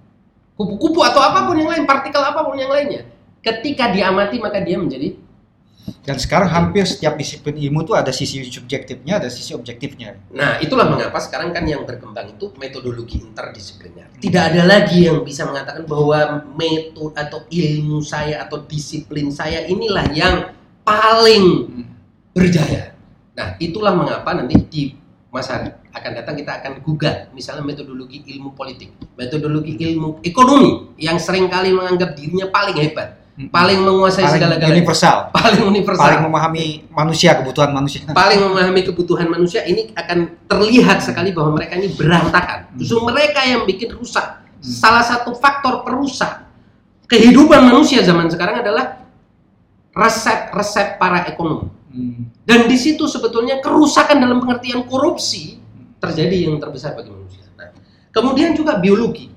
kupu-kupu 0.56 1.04
atau 1.04 1.22
apa 1.22 1.46
pun 1.46 1.56
yang 1.56 1.70
lain, 1.70 1.84
partikel 1.86 2.24
apa 2.24 2.42
pun 2.42 2.58
yang 2.58 2.72
lainnya. 2.72 3.06
Ketika 3.44 3.94
diamati 3.94 4.42
maka 4.42 4.60
dia 4.60 4.76
menjadi 4.76 5.14
Dan 6.04 6.20
sekarang 6.20 6.52
hampir 6.52 6.84
setiap 6.84 7.16
disiplin 7.16 7.56
ilmu 7.56 7.84
itu 7.84 7.96
ada 7.96 8.12
sisi 8.12 8.44
subjektifnya, 8.48 9.20
ada 9.24 9.32
sisi 9.32 9.56
objektifnya. 9.56 10.20
Nah, 10.32 10.60
itulah 10.60 10.88
mengapa 10.88 11.20
sekarang 11.20 11.56
kan 11.56 11.64
yang 11.64 11.84
berkembang 11.88 12.32
itu 12.32 12.52
metodologi 12.60 13.24
interdisipliner. 13.24 14.12
Tidak 14.20 14.44
ada 14.52 14.64
lagi 14.68 15.08
yang 15.08 15.24
bisa 15.24 15.48
mengatakan 15.48 15.88
bahwa 15.88 16.48
metode 16.56 17.16
atau 17.16 17.44
ilmu 17.48 18.04
saya 18.04 18.44
atau 18.44 18.64
disiplin 18.64 19.32
saya 19.32 19.64
inilah 19.68 20.08
yang 20.12 20.36
paling 20.84 21.46
Hmm. 21.68 21.86
berjaya. 22.32 22.96
Nah, 23.36 23.60
itulah 23.60 23.92
mengapa 23.92 24.32
nanti 24.32 24.56
di 24.68 24.84
masa 25.28 25.60
akan 25.92 26.12
datang 26.14 26.36
kita 26.40 26.64
akan 26.64 26.72
gugat 26.82 27.30
misalnya 27.36 27.62
metodologi 27.68 28.24
ilmu 28.26 28.56
politik, 28.56 28.96
metodologi 29.20 29.76
ilmu 29.76 30.24
ekonomi 30.24 30.96
yang 30.98 31.20
sering 31.20 31.52
kali 31.52 31.76
menganggap 31.76 32.16
dirinya 32.16 32.48
paling 32.48 32.78
hebat, 32.80 33.18
Hmm. 33.20 33.27
Paling 33.38 33.86
menguasai 33.86 34.26
Paling 34.26 34.34
segala-galanya, 34.34 34.74
universal, 34.74 35.18
paling 35.38 35.62
universal. 35.62 36.02
paling 36.02 36.22
memahami 36.26 36.66
manusia, 36.90 37.38
kebutuhan 37.38 37.70
manusia. 37.70 38.02
paling 38.18 38.42
memahami 38.42 38.82
kebutuhan 38.82 39.30
manusia 39.30 39.62
ini 39.70 39.94
akan 39.94 40.34
terlihat 40.50 41.06
sekali 41.06 41.30
bahwa 41.30 41.62
mereka 41.62 41.78
ini 41.78 41.94
berantakan. 41.94 42.74
Justru 42.82 43.06
mereka 43.06 43.46
yang 43.46 43.62
bikin 43.70 43.94
rusak. 43.94 44.42
Salah 44.58 45.06
satu 45.06 45.38
faktor 45.38 45.86
perusak 45.86 46.50
kehidupan 47.06 47.70
manusia 47.70 48.02
zaman 48.02 48.26
sekarang 48.26 48.66
adalah 48.66 49.06
resep-resep 49.94 50.98
para 50.98 51.30
ekonom. 51.30 51.70
Hmm. 51.94 52.34
Dan 52.42 52.66
di 52.66 52.74
situ 52.74 53.06
sebetulnya 53.06 53.62
kerusakan 53.62 54.18
dalam 54.18 54.42
pengertian 54.42 54.82
korupsi 54.90 55.62
terjadi 56.02 56.50
yang 56.50 56.58
terbesar 56.58 56.98
bagi 56.98 57.14
manusia. 57.14 57.46
Nah, 57.54 57.70
kemudian 58.10 58.58
juga 58.58 58.82
biologi, 58.82 59.30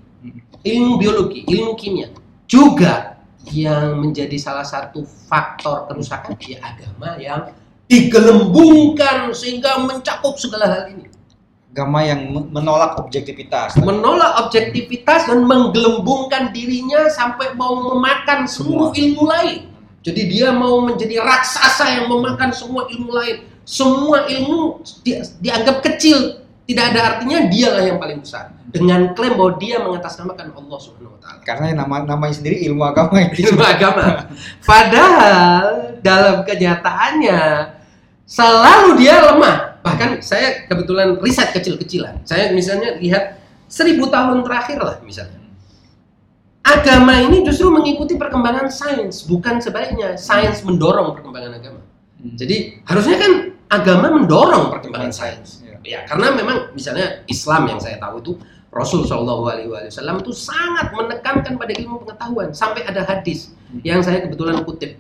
ilmu 0.64 0.96
biologi, 0.96 1.44
ilmu 1.48 1.72
kimia 1.76 2.08
juga 2.50 3.19
yang 3.48 3.96
menjadi 3.96 4.37
salah 4.37 4.66
satu 4.66 5.09
faktor 5.29 5.88
kerusakan 5.88 6.37
ya 6.44 6.61
agama 6.61 7.16
yang 7.16 7.48
digelembungkan 7.88 9.33
sehingga 9.33 9.81
mencakup 9.83 10.37
segala 10.37 10.68
hal 10.68 10.85
ini. 10.92 11.09
Agama 11.70 12.03
yang 12.03 12.31
men- 12.35 12.50
menolak 12.50 12.98
objektivitas. 12.98 13.79
Menolak 13.79 14.46
objektivitas 14.46 15.31
dan 15.31 15.46
menggelembungkan 15.46 16.50
dirinya 16.50 17.07
sampai 17.11 17.55
mau 17.55 17.79
memakan 17.94 18.46
seluruh 18.46 18.90
ilmu 18.94 19.22
lain. 19.26 19.70
Jadi 20.00 20.22
dia 20.33 20.50
mau 20.50 20.81
menjadi 20.81 21.20
raksasa 21.20 22.00
yang 22.00 22.07
memakan 22.11 22.50
semua 22.50 22.88
ilmu 22.90 23.11
lain. 23.12 23.37
Semua 23.62 24.26
ilmu 24.26 24.83
di- 25.07 25.22
dianggap 25.38 25.85
kecil, 25.85 26.39
tidak 26.70 26.94
ada 26.94 27.00
artinya 27.02 27.50
dialah 27.50 27.83
yang 27.83 27.98
paling 27.98 28.22
besar. 28.22 28.54
Dengan 28.70 29.11
klaim 29.18 29.35
bahwa 29.35 29.59
dia 29.59 29.83
mengatasnamakan 29.83 30.54
Allah 30.54 30.78
Subhanahu 30.78 31.18
wa 31.18 31.20
taala. 31.20 31.42
Karena 31.42 31.66
nama 31.74 32.06
namanya 32.06 32.38
sendiri 32.38 32.62
ilmu 32.70 32.87
agama 32.87 33.18
itu. 33.26 33.50
ilmu 33.50 33.59
agama. 33.59 34.30
Padahal 34.62 35.98
dalam 35.98 36.46
kenyataannya 36.46 37.40
selalu 38.22 38.88
dia 39.02 39.18
lemah. 39.18 39.83
Bahkan 39.83 40.22
saya 40.22 40.70
kebetulan 40.70 41.18
riset 41.18 41.50
kecil-kecilan. 41.50 42.22
Saya 42.22 42.54
misalnya 42.54 42.94
lihat 43.02 43.42
seribu 43.66 44.06
tahun 44.06 44.46
terakhir 44.46 44.78
lah 44.78 45.02
misalnya. 45.02 45.42
Agama 46.62 47.18
ini 47.18 47.42
justru 47.42 47.66
mengikuti 47.72 48.14
perkembangan 48.14 48.70
sains, 48.70 49.26
bukan 49.26 49.59
sebaliknya. 49.59 50.14
Sains 50.14 50.62
mendorong 50.62 51.18
perkembangan 51.18 51.59
agama. 51.59 51.83
Hmm. 52.22 52.38
Jadi 52.38 52.78
harusnya 52.87 53.16
kan 53.18 53.33
agama 53.66 54.06
mendorong 54.14 54.70
perkembangan 54.70 55.11
sains. 55.11 55.59
Ya. 55.80 56.04
Karena 56.04 56.32
memang 56.36 56.76
misalnya 56.76 57.24
Islam 57.24 57.66
yang 57.68 57.80
saya 57.80 57.96
tahu 57.96 58.20
itu 58.20 58.32
Rasul 58.70 59.02
Shallallahu 59.02 59.50
Alaihi 59.50 59.66
Wasallam 59.66 60.22
itu 60.22 60.30
sangat 60.30 60.94
menekankan 60.94 61.58
pada 61.58 61.74
ilmu 61.74 62.06
pengetahuan 62.06 62.54
sampai 62.54 62.86
ada 62.86 63.02
hadis 63.02 63.50
Hmm. 63.70 63.86
yang 63.86 64.02
saya 64.02 64.26
kebetulan 64.26 64.66
kutip 64.66 64.98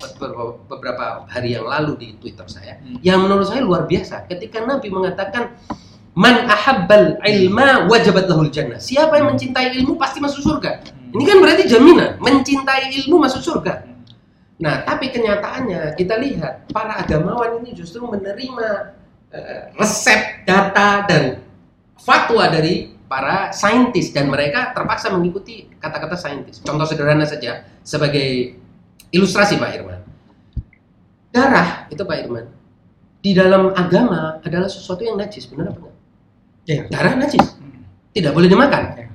beberapa, 0.70 1.26
hari 1.26 1.58
yang 1.58 1.66
lalu 1.66 1.98
di 1.98 2.08
Twitter 2.22 2.46
saya 2.46 2.78
Hmm. 2.78 3.02
yang 3.02 3.18
menurut 3.18 3.50
saya 3.50 3.66
luar 3.66 3.82
biasa 3.82 4.30
ketika 4.30 4.62
Nabi 4.62 4.94
mengatakan 4.94 5.58
man 6.14 6.46
ahabbal 6.46 7.18
ilma 7.26 7.90
wajabat 7.90 8.30
lahul 8.30 8.46
jannah 8.46 8.78
siapa 8.78 9.18
yang 9.18 9.34
mencintai 9.34 9.74
ilmu 9.74 9.98
pasti 9.98 10.22
masuk 10.22 10.42
surga 10.42 10.86
Hmm. 10.86 11.14
ini 11.18 11.22
kan 11.26 11.36
berarti 11.42 11.66
jaminan 11.66 12.18
mencintai 12.22 12.94
ilmu 13.06 13.18
masuk 13.22 13.42
surga 13.42 13.90
Nah, 14.60 14.84
tapi 14.84 15.08
kenyataannya 15.08 15.96
kita 15.96 16.20
lihat 16.20 16.68
para 16.68 17.00
agamawan 17.00 17.64
ini 17.64 17.72
justru 17.72 18.04
menerima 18.04 18.92
resep, 19.78 20.42
data 20.44 21.06
dan 21.06 21.38
fatwa 21.94 22.50
dari 22.50 22.90
para 23.06 23.50
saintis 23.50 24.14
dan 24.14 24.30
mereka 24.30 24.70
terpaksa 24.74 25.10
mengikuti 25.10 25.66
kata-kata 25.78 26.14
saintis. 26.18 26.62
Contoh 26.62 26.86
sederhana 26.86 27.26
saja 27.26 27.66
sebagai 27.82 28.54
ilustrasi 29.10 29.58
Pak 29.58 29.70
Irman. 29.74 30.00
Darah 31.30 31.86
itu 31.90 32.02
Pak 32.02 32.18
Irman 32.26 32.60
di 33.20 33.36
dalam 33.36 33.76
agama 33.76 34.40
adalah 34.40 34.68
sesuatu 34.68 35.04
yang 35.04 35.20
najis, 35.20 35.44
benar 35.44 35.76
apa 35.76 35.78
enggak? 35.84 35.96
Iya. 36.64 36.82
Darah 36.88 37.14
najis. 37.20 37.46
Tidak 38.16 38.32
boleh 38.32 38.48
dimakan. 38.48 38.82
Ya. 38.96 39.06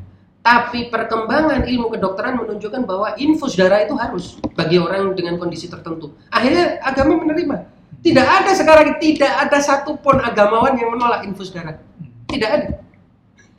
Tapi 0.45 0.93
perkembangan 0.93 1.65
ilmu 1.65 1.89
kedokteran 1.89 2.38
menunjukkan 2.38 2.86
bahwa 2.86 3.17
infus 3.17 3.58
darah 3.58 3.82
itu 3.82 3.97
harus 3.97 4.38
bagi 4.54 4.78
orang 4.78 5.17
dengan 5.17 5.41
kondisi 5.41 5.65
tertentu. 5.65 6.13
Akhirnya 6.30 6.78
agama 6.86 7.17
menerima. 7.17 7.65
Tidak 8.06 8.22
ada 8.22 8.52
sekarang 8.54 9.02
tidak 9.02 9.34
ada 9.34 9.58
satupun 9.58 10.22
agamawan 10.22 10.78
yang 10.78 10.94
menolak 10.94 11.26
infus 11.26 11.50
darah. 11.50 11.82
Tidak 12.30 12.50
ada. 12.50 12.68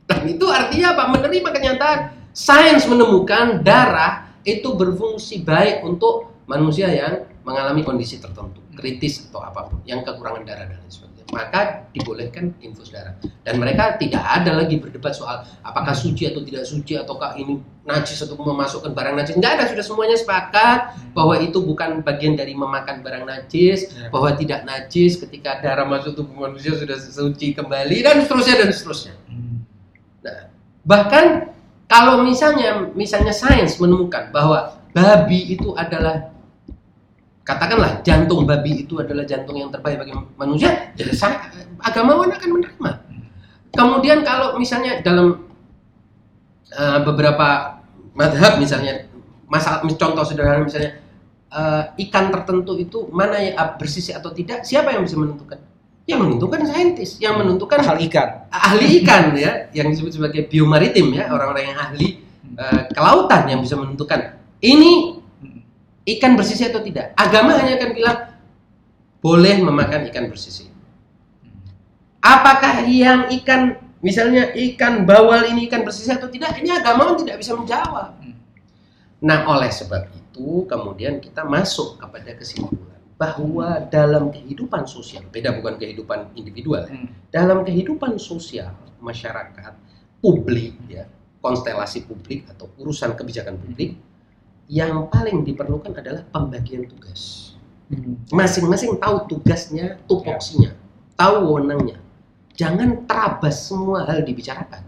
Dan 0.07 0.21
itu 0.31 0.47
artinya 0.47 0.95
apa? 0.95 1.03
Menerima 1.19 1.49
kenyataan 1.51 1.99
sains 2.31 2.87
menemukan 2.87 3.59
darah 3.67 4.31
itu 4.47 4.71
berfungsi 4.79 5.43
baik 5.43 5.83
untuk 5.83 6.31
manusia 6.47 6.87
yang 6.87 7.27
mengalami 7.43 7.83
kondisi 7.83 8.23
tertentu, 8.23 8.63
kritis 8.79 9.27
atau 9.27 9.43
apa 9.43 9.67
pun, 9.67 9.83
yang 9.83 10.07
kekurangan 10.07 10.47
darah 10.47 10.71
dan 10.71 10.79
lain 10.79 10.91
sebagainya 10.91 11.16
maka 11.35 11.91
dibolehkan 11.91 12.55
infus 12.63 12.95
darah. 12.95 13.19
Dan 13.43 13.59
mereka 13.59 13.99
tidak 13.99 14.23
ada 14.23 14.55
lagi 14.55 14.79
berdebat 14.79 15.11
soal 15.11 15.43
apakah 15.67 15.91
suci 15.91 16.31
atau 16.31 16.43
tidak 16.47 16.63
suci 16.63 16.95
ataukah 16.95 17.35
ini 17.35 17.59
najis 17.83 18.23
atau 18.23 18.39
memasukkan 18.39 18.95
barang 18.95 19.15
najis. 19.19 19.35
Enggak 19.35 19.59
ada, 19.59 19.65
sudah 19.71 19.85
semuanya 19.87 20.17
sepakat 20.19 20.95
bahwa 21.15 21.35
itu 21.43 21.59
bukan 21.63 22.03
bagian 22.07 22.39
dari 22.39 22.55
memakan 22.55 23.03
barang 23.03 23.25
najis, 23.27 23.91
ya. 23.91 24.11
bahwa 24.11 24.35
tidak 24.39 24.63
najis 24.67 25.19
ketika 25.19 25.59
darah 25.63 25.87
masuk 25.87 26.15
tubuh 26.15 26.47
manusia 26.47 26.75
sudah 26.75 26.99
suci 26.99 27.55
kembali 27.55 28.07
dan 28.07 28.23
seterusnya 28.23 28.55
dan 28.63 28.71
seterusnya. 28.71 29.15
Hmm. 29.27 29.67
Nah, 30.23 30.39
bahkan 30.87 31.55
kalau 31.87 32.23
misalnya 32.23 32.91
misalnya 32.95 33.35
sains 33.35 33.79
menemukan 33.79 34.31
bahwa 34.35 34.79
babi 34.91 35.55
itu 35.55 35.75
adalah 35.75 36.36
katakanlah 37.47 38.03
jantung 38.03 38.43
babi 38.43 38.83
itu 38.83 38.99
adalah 38.99 39.23
jantung 39.23 39.55
yang 39.55 39.71
terbaik 39.71 40.03
bagi 40.03 40.13
manusia, 40.35 40.91
jadi 40.99 41.15
saya, 41.15 41.47
agamawan 41.79 42.35
akan 42.35 42.51
menerima. 42.59 42.91
Kemudian 43.71 44.27
kalau 44.27 44.59
misalnya 44.59 44.99
dalam 44.99 45.47
uh, 46.75 46.99
beberapa 47.07 47.79
madhab 48.19 48.59
misalnya, 48.59 49.07
masalah 49.47 49.87
contoh 49.87 50.27
sederhana 50.27 50.67
misalnya 50.67 50.99
uh, 51.55 51.95
ikan 51.95 52.35
tertentu 52.35 52.75
itu 52.83 53.07
mana 53.15 53.39
yang 53.39 53.55
bersisi 53.79 54.11
atau 54.11 54.35
tidak, 54.35 54.67
siapa 54.67 54.91
yang 54.91 55.07
bisa 55.07 55.15
menentukan? 55.15 55.63
Yang 56.07 56.19
menentukan 56.27 56.61
saintis, 56.67 57.19
yang 57.23 57.39
menentukan 57.39 57.79
ahli 57.79 58.11
ikan, 58.11 58.51
ahli 58.51 59.07
ikan 59.07 59.39
ya, 59.39 59.71
yang 59.71 59.87
disebut 59.95 60.19
sebagai 60.19 60.51
biomaritim 60.51 61.15
ya, 61.15 61.31
orang-orang 61.31 61.71
yang 61.71 61.79
ahli 61.79 62.27
uh, 62.59 62.91
kelautan 62.91 63.47
yang 63.55 63.63
bisa 63.63 63.79
menentukan 63.79 64.35
ini 64.59 65.23
ikan 66.07 66.39
bersisi 66.39 66.63
atau 66.63 66.81
tidak. 66.81 67.13
Agama 67.19 67.59
hanya 67.59 67.77
akan 67.83 67.91
bilang 67.91 68.19
boleh 69.19 69.59
memakan 69.59 70.07
ikan 70.15 70.31
bersisi. 70.31 70.71
Apakah 72.23 72.87
yang 72.87 73.27
ikan 73.43 73.79
misalnya 74.03 74.55
ikan 74.55 75.03
bawal 75.03 75.47
ini 75.51 75.67
ikan 75.67 75.83
bersisi 75.83 76.11
atau 76.15 76.31
tidak? 76.31 76.63
Ini 76.63 76.79
agama 76.79 77.19
tidak 77.19 77.43
bisa 77.43 77.59
menjawab. 77.59 78.19
Nah, 79.17 79.49
oleh 79.49 79.73
sebab 79.73 80.13
itu 80.13 80.69
kemudian 80.69 81.19
kita 81.19 81.43
masuk 81.43 81.97
kepada 81.99 82.37
kesimpulan 82.37 83.01
bahwa 83.17 83.81
dalam 83.89 84.29
kehidupan 84.29 84.85
sosial, 84.85 85.25
beda 85.33 85.57
bukan 85.57 85.81
kehidupan 85.81 86.37
individual, 86.37 86.85
ya. 86.85 87.01
hmm. 87.01 87.09
dalam 87.33 87.65
kehidupan 87.65 88.21
sosial 88.21 88.77
masyarakat, 89.01 89.73
publik 90.21 90.77
ya, 90.87 91.09
konstelasi 91.41 92.05
publik 92.05 92.45
atau 92.53 92.69
urusan 92.77 93.17
kebijakan 93.17 93.57
publik, 93.57 93.97
yang 94.67 95.07
paling 95.11 95.47
diperlukan 95.47 95.95
adalah 95.95 96.23
pembagian 96.35 96.87
tugas. 96.91 97.55
Hmm. 97.87 98.19
Masing-masing 98.35 98.99
tahu 98.99 99.31
tugasnya, 99.31 100.03
tupoksinya, 100.11 100.75
ya. 100.75 100.79
tahu 101.15 101.35
wewenangnya. 101.47 102.03
Jangan 102.59 103.07
terabas 103.07 103.63
semua 103.63 104.03
hal 104.09 104.27
dibicarakan. 104.27 104.83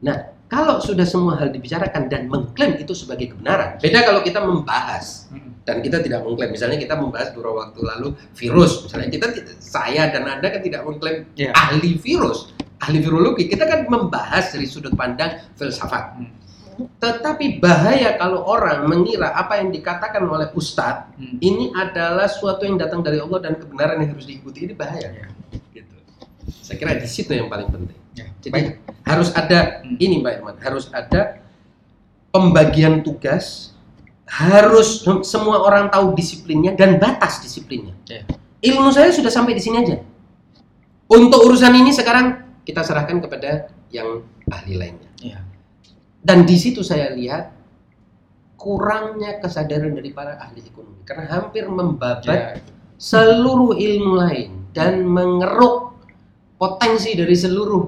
Nah, 0.00 0.32
kalau 0.48 0.80
sudah 0.80 1.04
semua 1.04 1.36
hal 1.36 1.52
dibicarakan 1.52 2.08
dan 2.08 2.32
mengklaim 2.32 2.80
itu 2.80 2.96
sebagai 2.96 3.36
kebenaran, 3.36 3.76
beda 3.76 4.00
kalau 4.08 4.20
kita 4.24 4.40
membahas 4.40 5.28
hmm. 5.28 5.68
dan 5.68 5.84
kita 5.84 6.00
tidak 6.00 6.24
mengklaim. 6.24 6.56
Misalnya 6.56 6.80
kita 6.80 6.96
membahas 6.96 7.36
beberapa 7.36 7.68
waktu 7.68 7.80
lalu 7.84 8.08
virus, 8.32 8.88
misalnya 8.88 9.08
kita 9.12 9.26
saya 9.60 10.08
dan 10.08 10.24
anda 10.24 10.48
kan 10.48 10.64
tidak 10.64 10.80
mengklaim 10.88 11.28
yeah. 11.36 11.52
ahli 11.52 12.00
virus, 12.00 12.56
ahli 12.80 13.04
virologi. 13.04 13.52
Kita 13.52 13.68
kan 13.68 13.84
membahas 13.84 14.48
dari 14.48 14.64
sudut 14.64 14.96
pandang 14.96 15.44
filsafat. 15.60 16.24
Tetapi 16.74 17.62
bahaya 17.62 18.18
kalau 18.18 18.42
orang 18.46 18.86
mengira 18.90 19.30
apa 19.34 19.62
yang 19.62 19.70
dikatakan 19.70 20.22
oleh 20.26 20.50
ustadz 20.52 21.14
hmm. 21.14 21.38
ini 21.38 21.70
adalah 21.70 22.26
suatu 22.26 22.66
yang 22.66 22.74
datang 22.74 23.00
dari 23.00 23.22
Allah 23.22 23.40
dan 23.40 23.54
kebenaran 23.54 24.02
yang 24.02 24.10
harus 24.16 24.26
diikuti 24.26 24.66
ini 24.66 24.74
bahaya. 24.74 25.08
Ya. 25.14 25.26
Gitu. 25.70 25.94
Saya 26.60 26.76
kira 26.76 26.98
di 26.98 27.06
situ 27.06 27.30
yang 27.30 27.46
paling 27.46 27.70
penting. 27.70 27.98
Ya. 28.14 28.26
Jadi 28.42 28.52
Baik. 28.54 28.70
harus 29.06 29.28
ada 29.34 29.82
hmm. 29.86 29.96
ini 30.02 30.14
Mbak 30.22 30.32
Irman, 30.40 30.56
harus 30.58 30.84
ada 30.90 31.38
pembagian 32.34 33.06
tugas, 33.06 33.74
harus 34.26 35.06
semua 35.22 35.62
orang 35.62 35.88
tahu 35.94 36.14
disiplinnya 36.18 36.74
dan 36.74 36.98
batas 36.98 37.38
disiplinnya. 37.38 37.94
Ya. 38.10 38.26
Ilmu 38.64 38.90
saya 38.90 39.14
sudah 39.14 39.30
sampai 39.30 39.54
di 39.54 39.62
sini 39.62 39.78
aja. 39.78 39.96
Untuk 41.06 41.44
urusan 41.46 41.70
ini 41.76 41.92
sekarang 41.92 42.42
kita 42.64 42.80
serahkan 42.80 43.20
kepada 43.20 43.70
yang 43.92 44.24
ahli 44.48 44.74
lainnya. 44.74 45.10
Ya 45.20 45.53
dan 46.24 46.48
di 46.48 46.56
situ 46.56 46.80
saya 46.80 47.12
lihat 47.12 47.52
kurangnya 48.56 49.44
kesadaran 49.44 49.92
dari 49.92 50.08
para 50.08 50.40
ahli 50.40 50.64
ekonomi 50.64 51.04
karena 51.04 51.28
hampir 51.28 51.68
membabat 51.68 52.24
ya. 52.24 52.56
seluruh 52.96 53.76
ilmu 53.76 54.12
lain 54.16 54.50
dan 54.72 55.04
mengeruk 55.04 56.00
potensi 56.56 57.12
dari 57.12 57.36
seluruh 57.36 57.84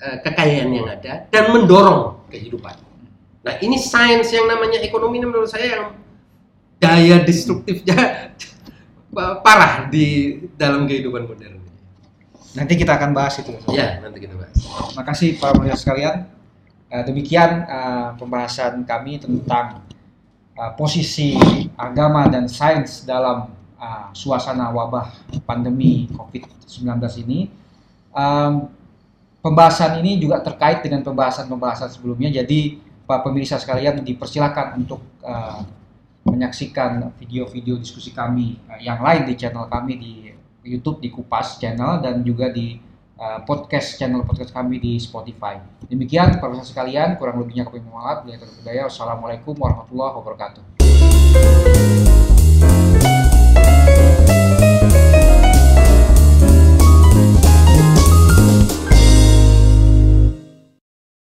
uh, 0.00 0.18
kekayaan 0.24 0.70
yang 0.72 0.88
ada 0.88 1.28
dan 1.28 1.52
mendorong 1.52 2.24
kehidupan. 2.32 2.72
Nah 3.44 3.54
ini 3.60 3.76
sains 3.76 4.32
yang 4.32 4.48
namanya 4.48 4.80
ekonomi 4.80 5.20
ini 5.20 5.28
menurut 5.28 5.52
saya 5.52 5.66
yang 5.76 5.84
daya 6.80 7.20
destruktifnya 7.20 8.32
parah 9.44 9.92
di 9.92 10.40
dalam 10.56 10.88
kehidupan 10.88 11.28
modern. 11.28 11.60
Nanti 12.56 12.80
kita 12.80 12.96
akan 12.96 13.12
bahas 13.12 13.36
itu. 13.44 13.52
Ya, 13.70 14.00
nanti 14.00 14.24
kita 14.24 14.34
bahas. 14.34 14.56
Makasih 14.96 15.36
para 15.36 15.52
pemirsa 15.52 15.84
sekalian. 15.84 16.37
Uh, 16.88 17.04
demikian 17.04 17.68
uh, 17.68 18.16
pembahasan 18.16 18.80
kami 18.88 19.20
tentang 19.20 19.84
uh, 20.56 20.72
posisi 20.72 21.36
agama 21.76 22.24
dan 22.32 22.48
sains 22.48 23.04
dalam 23.04 23.52
suasana 24.10 24.74
wabah 24.74 25.14
pandemi 25.46 26.10
COVID-19 26.10 26.98
ini. 27.22 27.46
Pembahasan 29.38 30.02
ini 30.02 30.18
juga 30.18 30.42
terkait 30.42 30.82
dengan 30.82 31.06
pembahasan-pembahasan 31.06 31.86
sebelumnya. 31.94 32.42
Jadi, 32.42 32.82
Pak 33.06 33.22
pemirsa 33.22 33.54
sekalian 33.54 34.02
dipersilakan 34.02 34.82
untuk 34.82 34.98
menyaksikan 36.26 37.14
video-video 37.22 37.78
diskusi 37.78 38.10
kami 38.10 38.58
yang 38.82 38.98
lain 38.98 39.30
di 39.30 39.38
channel 39.38 39.70
kami 39.70 39.94
di 39.94 40.12
YouTube 40.66 40.98
di 40.98 41.14
Kupas 41.14 41.62
Channel 41.62 42.02
dan 42.02 42.26
juga 42.26 42.50
di 42.50 42.82
uh, 43.18 43.42
podcast 43.44 43.98
channel 43.98 44.22
podcast 44.22 44.54
kami 44.54 44.78
di 44.78 44.96
Spotify. 44.96 45.58
Demikian 45.90 46.38
para 46.38 46.54
sekalian, 46.62 47.18
kurang 47.18 47.42
lebihnya 47.42 47.66
kami 47.66 47.82
mohon 47.84 48.00
maaf. 48.00 48.18
Wassalamualaikum 48.88 49.58
warahmatullahi 49.58 50.14
wabarakatuh. 50.22 50.77